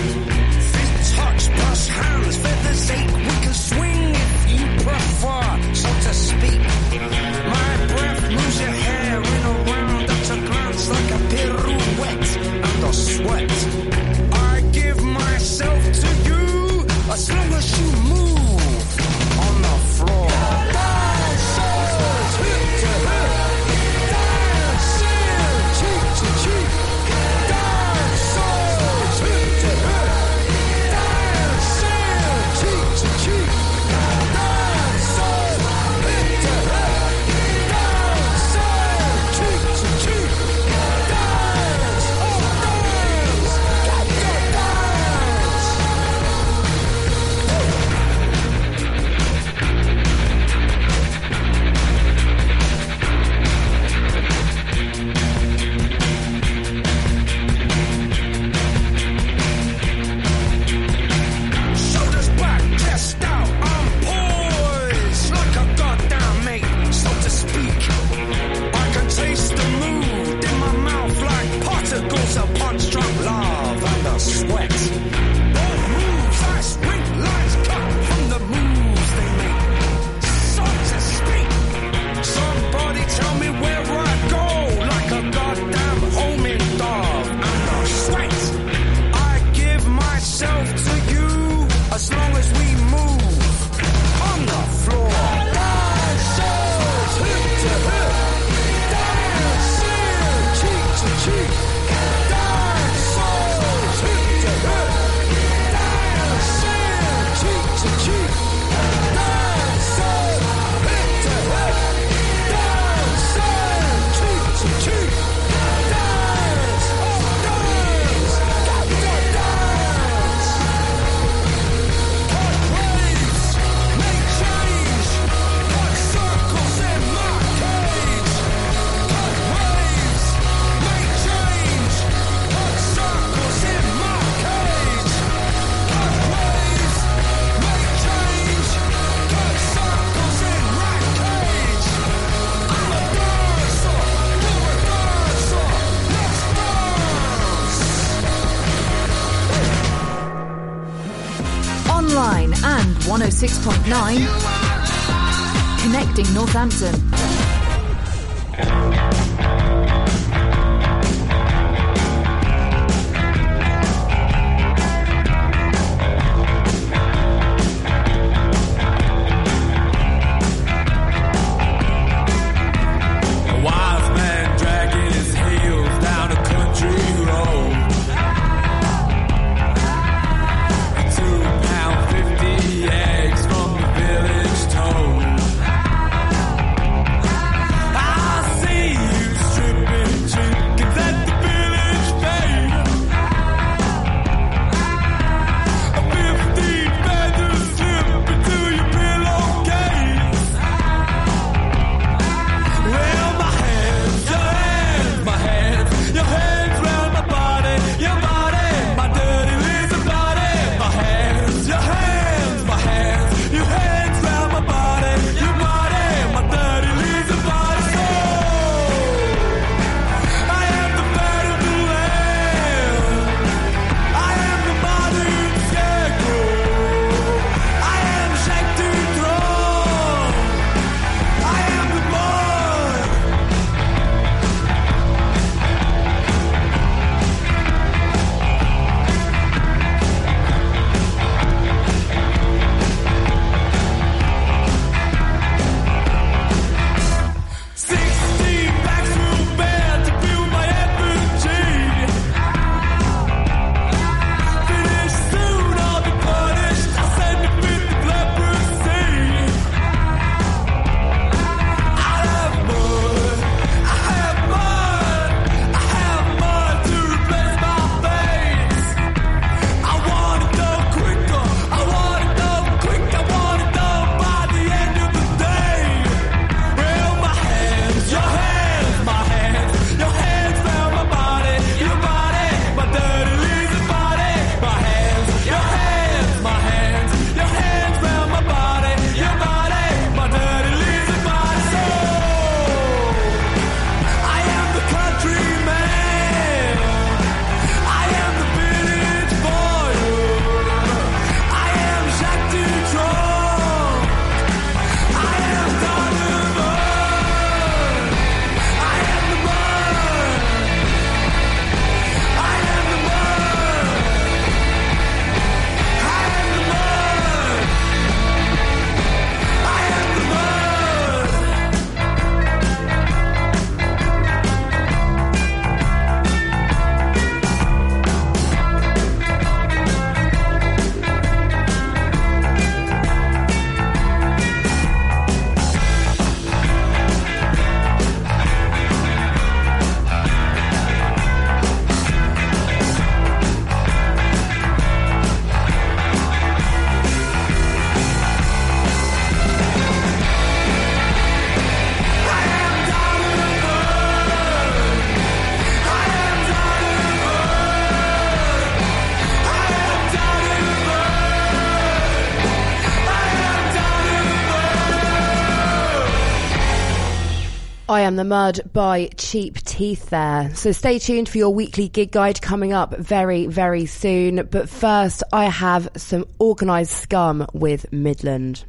[368.03, 370.53] Am the Mud by Cheap Teeth there.
[370.55, 374.45] So stay tuned for your weekly gig guide coming up very, very soon.
[374.51, 378.65] But first, I have some organised scum with Midland.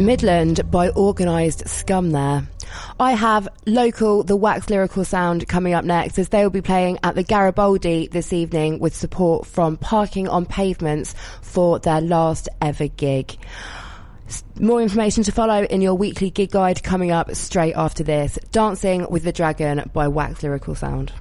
[0.00, 2.48] Midland by organised scum there.
[2.98, 6.98] I have local, the Wax Lyrical Sound coming up next as they will be playing
[7.02, 12.88] at the Garibaldi this evening with support from Parking on Pavements for their last ever
[12.88, 13.36] gig.
[14.58, 18.38] More information to follow in your weekly gig guide coming up straight after this.
[18.52, 21.12] Dancing with the Dragon by Wax Lyrical Sound.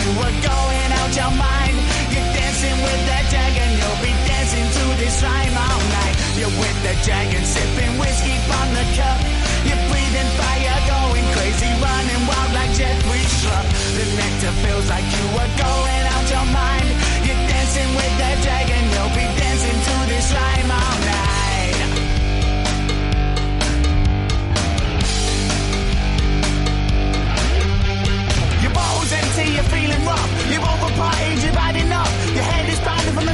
[0.00, 1.76] You were going out your mind.
[2.08, 6.16] You're dancing with the dragon, you'll be dancing to this rhyme all night.
[6.40, 9.18] You're with the dragon, sipping whiskey from the cup.
[9.68, 13.66] You're breathing fire, going crazy, running wild like Jeffrey Schlupp.
[13.96, 16.88] The nectar feels like you were going out your mind.
[17.26, 17.90] You're dancing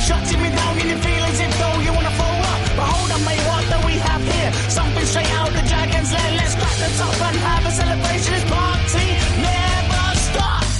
[0.06, 2.60] you've been down in feelings if though you wanna throw up.
[2.78, 4.50] But hold on, mate, what do we have here?
[4.70, 6.30] Something straight out the dragon's lair.
[6.38, 8.30] Let's crack the top and have a celebration.
[8.38, 9.06] This party
[9.42, 10.78] never stops.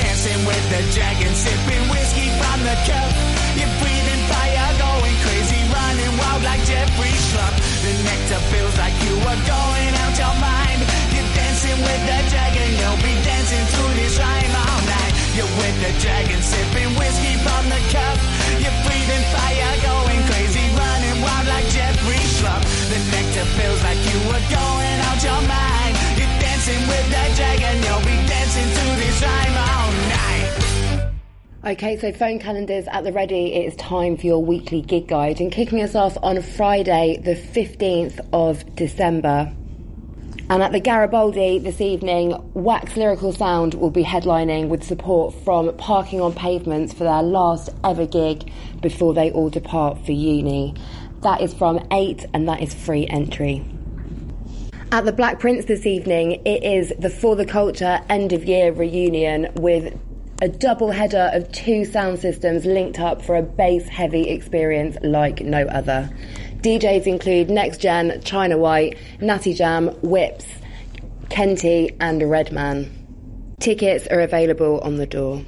[0.00, 3.10] Dancing with the dragon, sipping whiskey from the cup.
[3.60, 7.54] You're breathing fire, going crazy, running wild like Jeffrey Schlupp.
[7.84, 10.80] The nectar feels like you are going out your mind.
[11.12, 14.33] You're dancing with the dragon, you'll be dancing to this night.
[15.34, 18.18] You're with the dragon, sipping whiskey from the cup.
[18.62, 22.62] You're breathing fire, going crazy, running wild like Jeffrey Schlupp.
[22.62, 25.94] The nectar feels like you are going out your mind.
[26.14, 31.14] You're dancing with the dragon, you'll be dancing to this rhyme all night.
[31.66, 33.54] Okay, so phone calendars at the ready.
[33.54, 35.40] It is time for your weekly gig guide.
[35.40, 39.52] And kicking us off on Friday, the 15th of December.
[40.50, 45.74] And at the Garibaldi this evening, Wax Lyrical Sound will be headlining with support from
[45.78, 48.52] Parking on Pavements for their last ever gig
[48.82, 50.74] before they all depart for uni.
[51.22, 53.64] That is from 8 and that is free entry.
[54.92, 58.70] At the Black Prince this evening, it is the For the Culture end of year
[58.70, 59.98] reunion with
[60.42, 65.40] a double header of two sound systems linked up for a bass heavy experience like
[65.40, 66.10] no other.
[66.64, 70.46] DJs include Next Gen, China White, Natty Jam, Whips,
[71.28, 72.90] Kenty, and Redman.
[73.60, 75.44] Tickets are available on the door.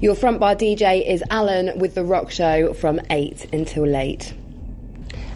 [0.00, 4.32] Your front bar DJ is Alan with the rock show from 8 until late.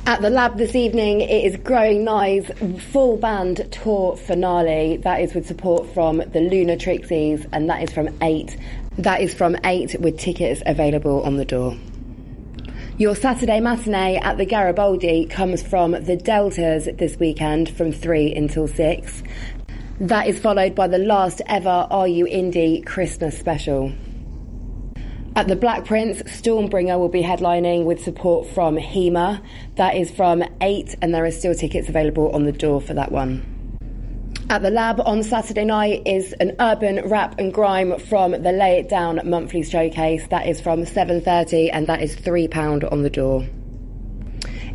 [0.07, 2.49] At the lab this evening, it is Growing Knives
[2.93, 4.99] full band tour finale.
[4.99, 8.57] That is with support from the Lunar Trixies, and that is from 8.
[8.99, 11.77] That is from 8 with tickets available on the door.
[12.99, 18.67] Your Saturday matinee at the Garibaldi comes from the Deltas this weekend from 3 until
[18.67, 19.23] 6.
[20.01, 23.93] That is followed by the last ever Are You Indie Christmas special.
[25.35, 29.43] At the Black Prince, Stormbringer will be headlining with support from HEMA.
[29.75, 33.13] That is from 8, and there are still tickets available on the door for that
[33.13, 33.56] one.
[34.49, 38.79] At the Lab on Saturday night is an urban rap and grime from the Lay
[38.79, 40.25] It Down monthly showcase.
[40.29, 43.45] That is from 7.30 and that is £3 on the door.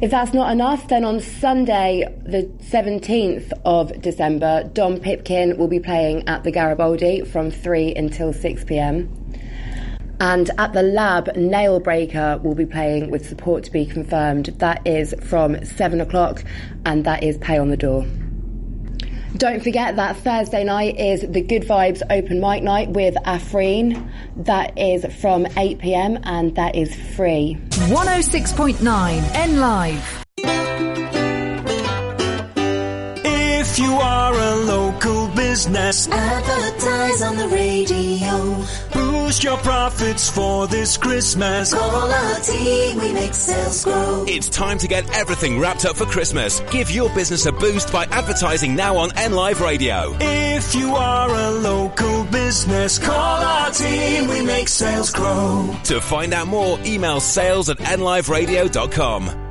[0.02, 5.80] If that's not enough, then on Sunday, the 17th of December, Dom Pipkin will be
[5.80, 9.10] playing at the Garibaldi from 3 until 6 pm.
[10.20, 14.48] And at the Lab, Nailbreaker will be playing with support to be confirmed.
[14.58, 16.44] That is from 7 o'clock
[16.86, 18.06] and that is pay on the door.
[19.38, 24.12] Don't forget that Thursday night is the Good Vibes Open Mic Night with Afreen.
[24.36, 27.58] That is from 8 pm and that is free.
[27.70, 30.22] 106.9 N Live.
[33.72, 38.66] If you are a local business, Advertise on the radio.
[38.94, 41.74] boost your profits for this Christmas.
[41.74, 44.26] Call our team, we make sales grow.
[44.28, 46.60] It's time to get everything wrapped up for Christmas.
[46.70, 50.18] Give your business a boost by advertising now on NLive Radio.
[50.20, 55.74] If you are a local business, call our team, we make sales grow.
[55.86, 59.51] To find out more, email sales at nliveradio.com.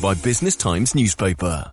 [0.00, 1.72] by Business Times newspaper.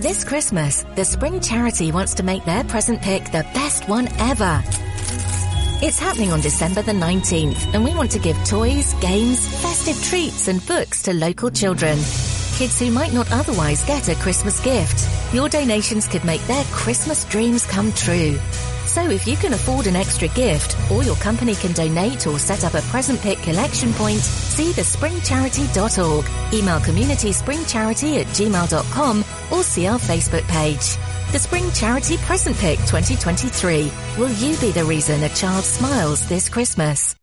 [0.00, 4.60] This Christmas, the Spring Charity wants to make their present pick the best one ever.
[5.80, 10.48] It's happening on December the 19th, and we want to give toys, games, festive treats,
[10.48, 11.96] and books to local children.
[12.56, 15.08] Kids who might not otherwise get a Christmas gift.
[15.32, 18.36] Your donations could make their Christmas dreams come true.
[18.88, 22.64] So if you can afford an extra gift, or your company can donate or set
[22.64, 29.98] up a present pick collection point, see thespringcharity.org, email communityspringcharity at gmail.com, or see our
[29.98, 30.96] Facebook page.
[31.32, 33.92] The Spring Charity Present Pick 2023.
[34.16, 37.14] Will you be the reason a child smiles this Christmas?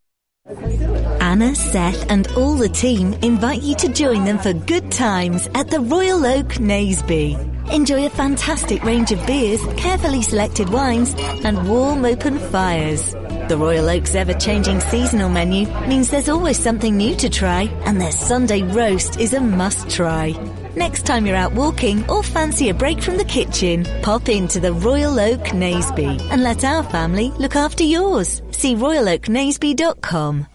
[1.19, 5.71] Anna, Seth, and all the team invite you to join them for good times at
[5.71, 7.54] the Royal Oak Naseby.
[7.71, 11.13] Enjoy a fantastic range of beers, carefully selected wines,
[11.43, 13.13] and warm open fires.
[13.47, 18.11] The Royal Oak's ever-changing seasonal menu means there's always something new to try, and their
[18.11, 20.31] Sunday roast is a must-try.
[20.75, 24.73] Next time you're out walking or fancy a break from the kitchen, pop into the
[24.73, 28.41] Royal Oak Naseby and let our family look after yours.
[28.51, 30.47] See royaloaknaseby.com.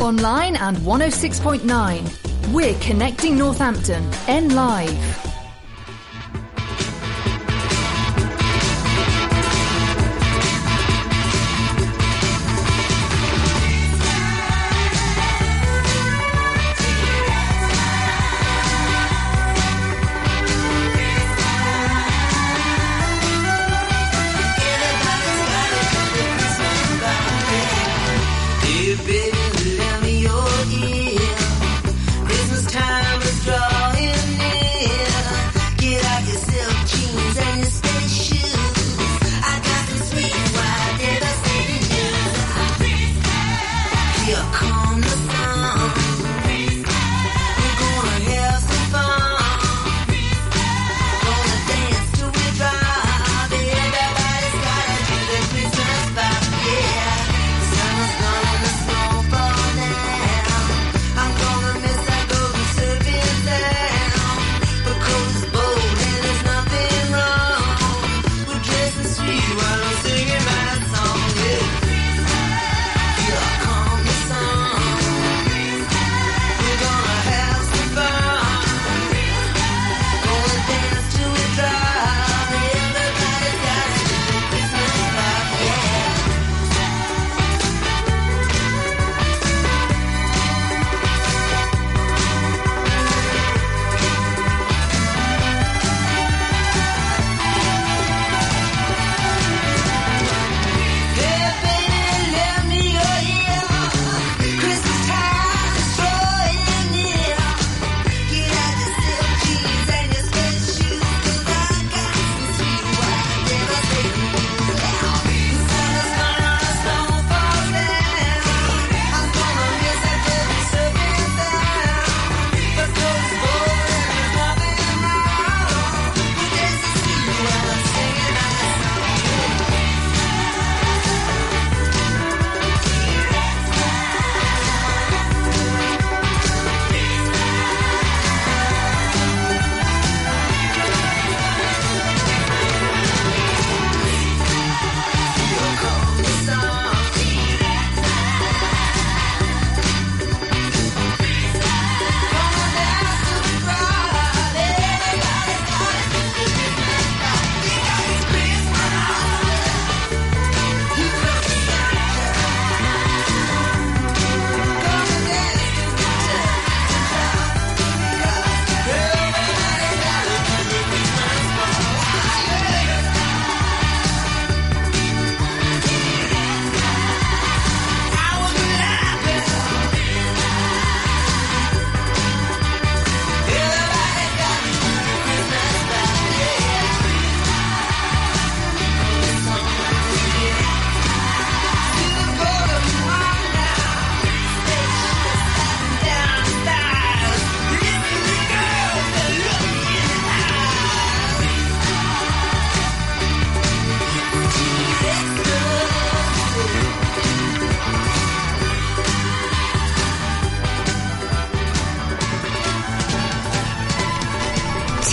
[0.00, 2.52] Online and 106.9.
[2.52, 4.02] We're connecting Northampton.
[4.26, 5.29] N Live.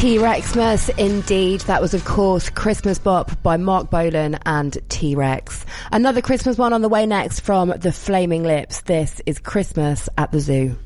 [0.08, 1.60] T Rexmas, indeed.
[1.68, 5.66] That was, of course, Christmas Bop by Marc Bolan and T Rex.
[5.92, 8.80] Another Christmas one on the way next from the Flaming Lips.
[8.84, 10.78] This is Christmas at the Zoo.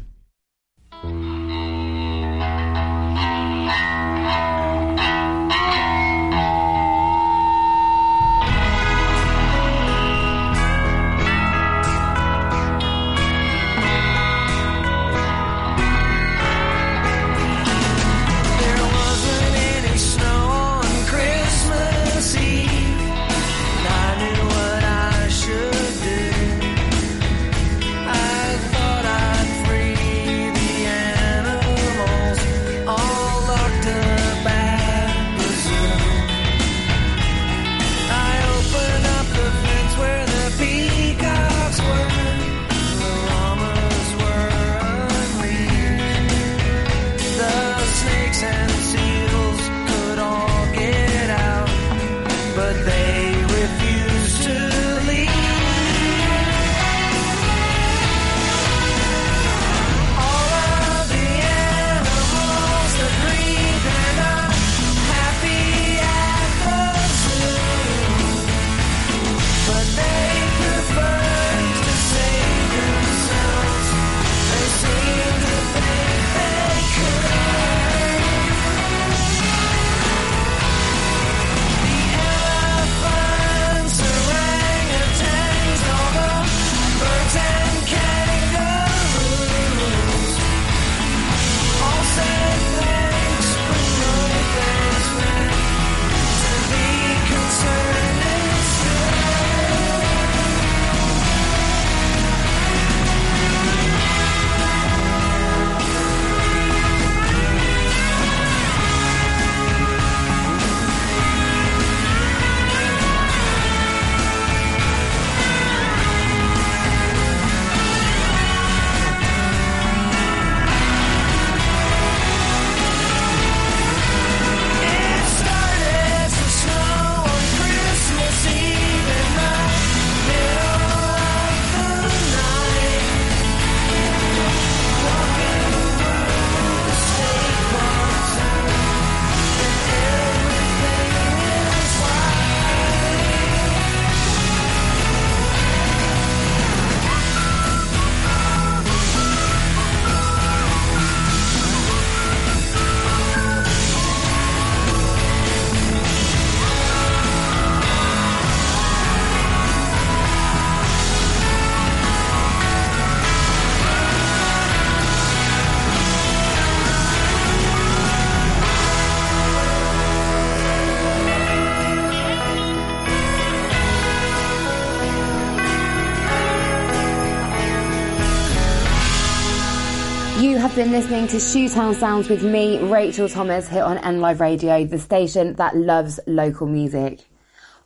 [180.91, 185.53] Listening to Shoetown Sounds with me, Rachel Thomas, here on N Live Radio, the station
[185.53, 187.21] that loves local music.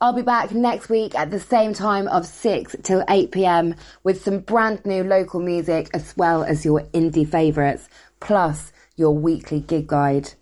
[0.02, 4.24] I'll be back next week at the same time of 6 till 8 pm with
[4.24, 7.88] some brand new local music as well as your indie favourites,
[8.20, 10.34] plus your weekly gig guide.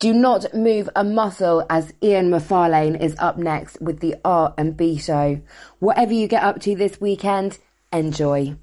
[0.00, 4.76] Do not move a muscle as Ian McFarlane is up next with the R and
[4.76, 5.40] B show.
[5.78, 7.58] Whatever you get up to this weekend,
[7.92, 8.56] enjoy.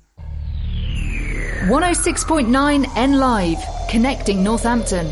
[1.65, 3.57] 106.9 N Live,
[3.89, 5.07] connecting Northampton.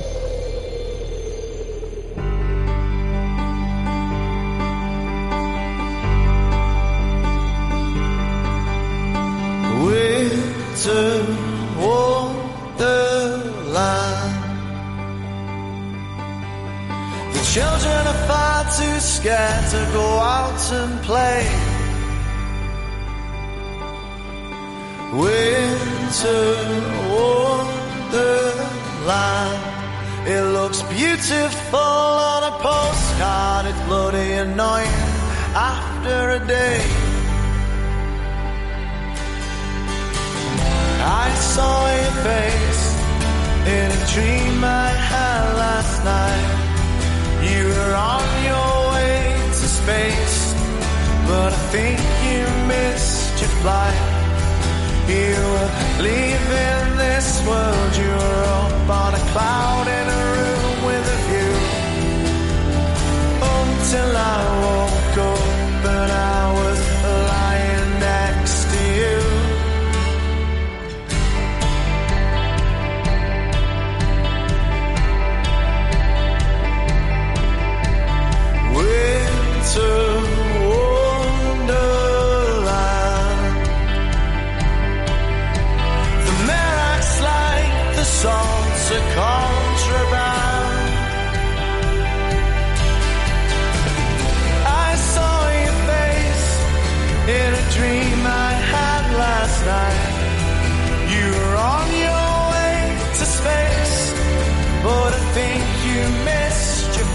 [17.56, 21.75] Children are far too scared to go out and play.
[25.14, 26.56] Winter
[28.16, 28.66] wonderland.
[30.28, 33.66] It looks beautiful on a postcard.
[33.68, 34.88] It's bloody annoying
[35.54, 36.82] after a day.
[41.08, 42.86] I saw your face
[43.68, 46.50] in a dream I had last night.
[47.48, 50.54] You were on your way to space,
[51.28, 54.15] but I think you missed your flight.
[55.08, 55.72] You were
[56.02, 61.54] leaving this world, you were up on a cloud in a room with a view.
[63.54, 64.75] Until I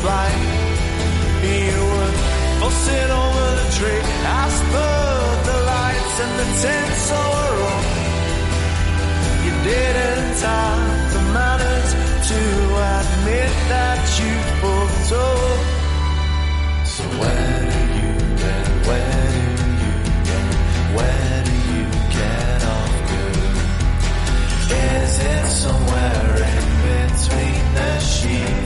[0.02, 0.40] flight.
[1.44, 2.16] You would
[2.60, 4.04] fuss it over the tree
[4.42, 4.96] as per
[5.48, 7.84] the lights and the tinsel were on.
[9.46, 11.90] You didn't have the manners
[12.30, 12.40] to
[12.96, 14.34] admit that you
[14.70, 15.60] up.
[16.94, 18.12] So where do you
[18.42, 19.26] get, where
[19.58, 19.94] do you
[20.28, 20.48] get,
[20.96, 21.84] where do you
[22.18, 23.36] get off good?
[24.94, 28.59] Is it somewhere in between the sheets?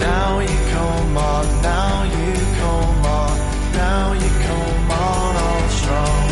[0.00, 3.38] Now you come on, now you come on,
[3.72, 6.28] now you come on all strong.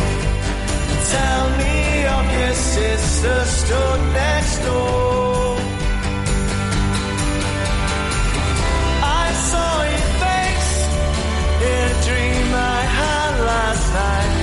[1.15, 5.57] Tell me of your sister stood next door.
[9.03, 10.73] I saw your face
[11.69, 14.35] in a dream I had last night.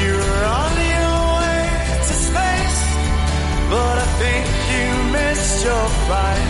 [0.00, 1.64] You were on your way
[2.08, 2.80] to space,
[3.72, 6.47] but I think you missed your flight.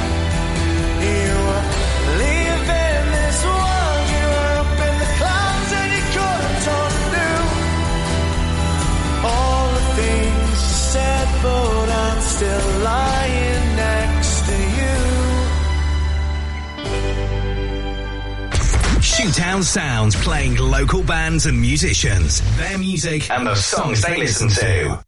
[19.39, 25.05] Shoetown Sounds playing local bands and musicians, their music, and the songs they listen to.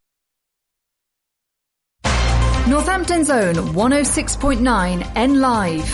[2.69, 5.93] Northampton's own 106.9 N Live.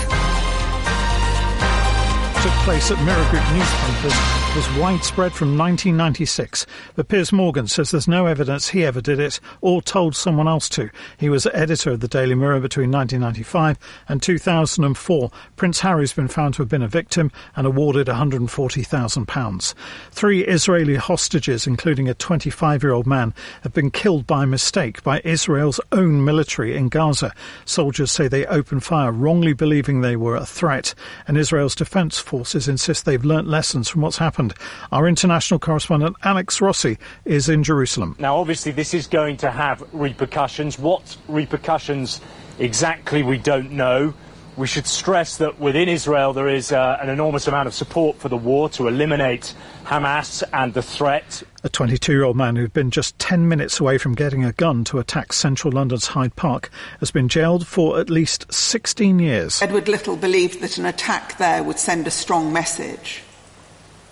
[2.43, 6.65] took place at Mirror Group newspapers was widespread from 1996,
[6.95, 10.71] but Piers Morgan says there's no evidence he ever did it or told someone else
[10.71, 10.89] to.
[11.19, 13.79] He was editor of the Daily Mirror between 1995
[14.09, 15.31] and 2004.
[15.57, 19.75] Prince Harry's been found to have been a victim and awarded £140,000.
[20.13, 26.25] Three Israeli hostages, including a 25-year-old man, have been killed by mistake by Israel's own
[26.25, 27.35] military in Gaza.
[27.67, 30.95] Soldiers say they opened fire, wrongly believing they were a threat,
[31.29, 34.46] and Israel's defence forces insist they've learnt lessons from what's happened.
[34.93, 38.17] Our international correspondent Alex Rossi is in Jerusalem.
[38.19, 40.79] Now, obviously, this is going to have repercussions.
[40.79, 42.21] What repercussions
[42.59, 44.15] exactly, we don't know.
[44.57, 48.31] We should stress that within Israel there is uh, an enormous amount of support for
[48.31, 49.53] the war to eliminate
[49.85, 51.43] Hamas and the threat.
[51.63, 54.83] A 22 year old man who'd been just 10 minutes away from getting a gun
[54.85, 56.71] to attack central London's Hyde Park
[57.01, 59.61] has been jailed for at least 16 years.
[59.61, 63.23] Edward Little believed that an attack there would send a strong message.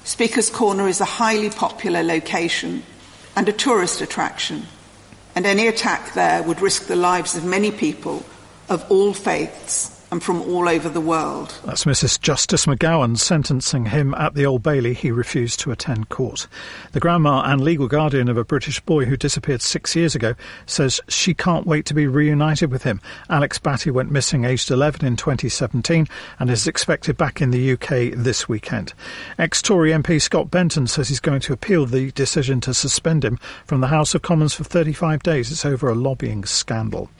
[0.04, 2.82] Speaker's Corner is a highly popular location
[3.34, 4.66] and a tourist attraction,
[5.34, 8.24] and any attack there would risk the lives of many people
[8.68, 11.58] of all faiths and from all over the world.
[11.64, 12.20] That's Mrs.
[12.20, 14.94] Justice McGowan sentencing him at the Old Bailey.
[14.94, 16.46] He refused to attend court.
[16.92, 20.36] The grandma and legal guardian of a British boy who disappeared six years ago
[20.66, 23.00] says she can't wait to be reunited with him.
[23.28, 26.06] Alex Batty went missing aged 11 in 2017
[26.38, 28.94] and is expected back in the UK this weekend.
[29.36, 33.80] Ex-Tory MP Scott Benton says he's going to appeal the decision to suspend him from
[33.80, 35.50] the House of Commons for 35 days.
[35.50, 37.10] It's over a lobbying scandal.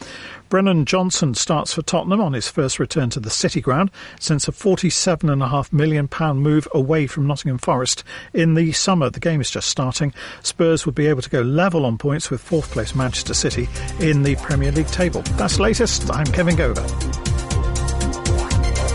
[0.48, 3.90] Brennan Johnson starts for Tottenham on his first return to the City Ground
[4.20, 9.10] since a £47.5 million move away from Nottingham Forest in the summer.
[9.10, 10.14] The game is just starting.
[10.42, 13.68] Spurs would be able to go level on points with fourth place Manchester City
[14.00, 15.22] in the Premier League table.
[15.36, 16.10] That's latest.
[16.10, 17.33] I'm Kevin Gover.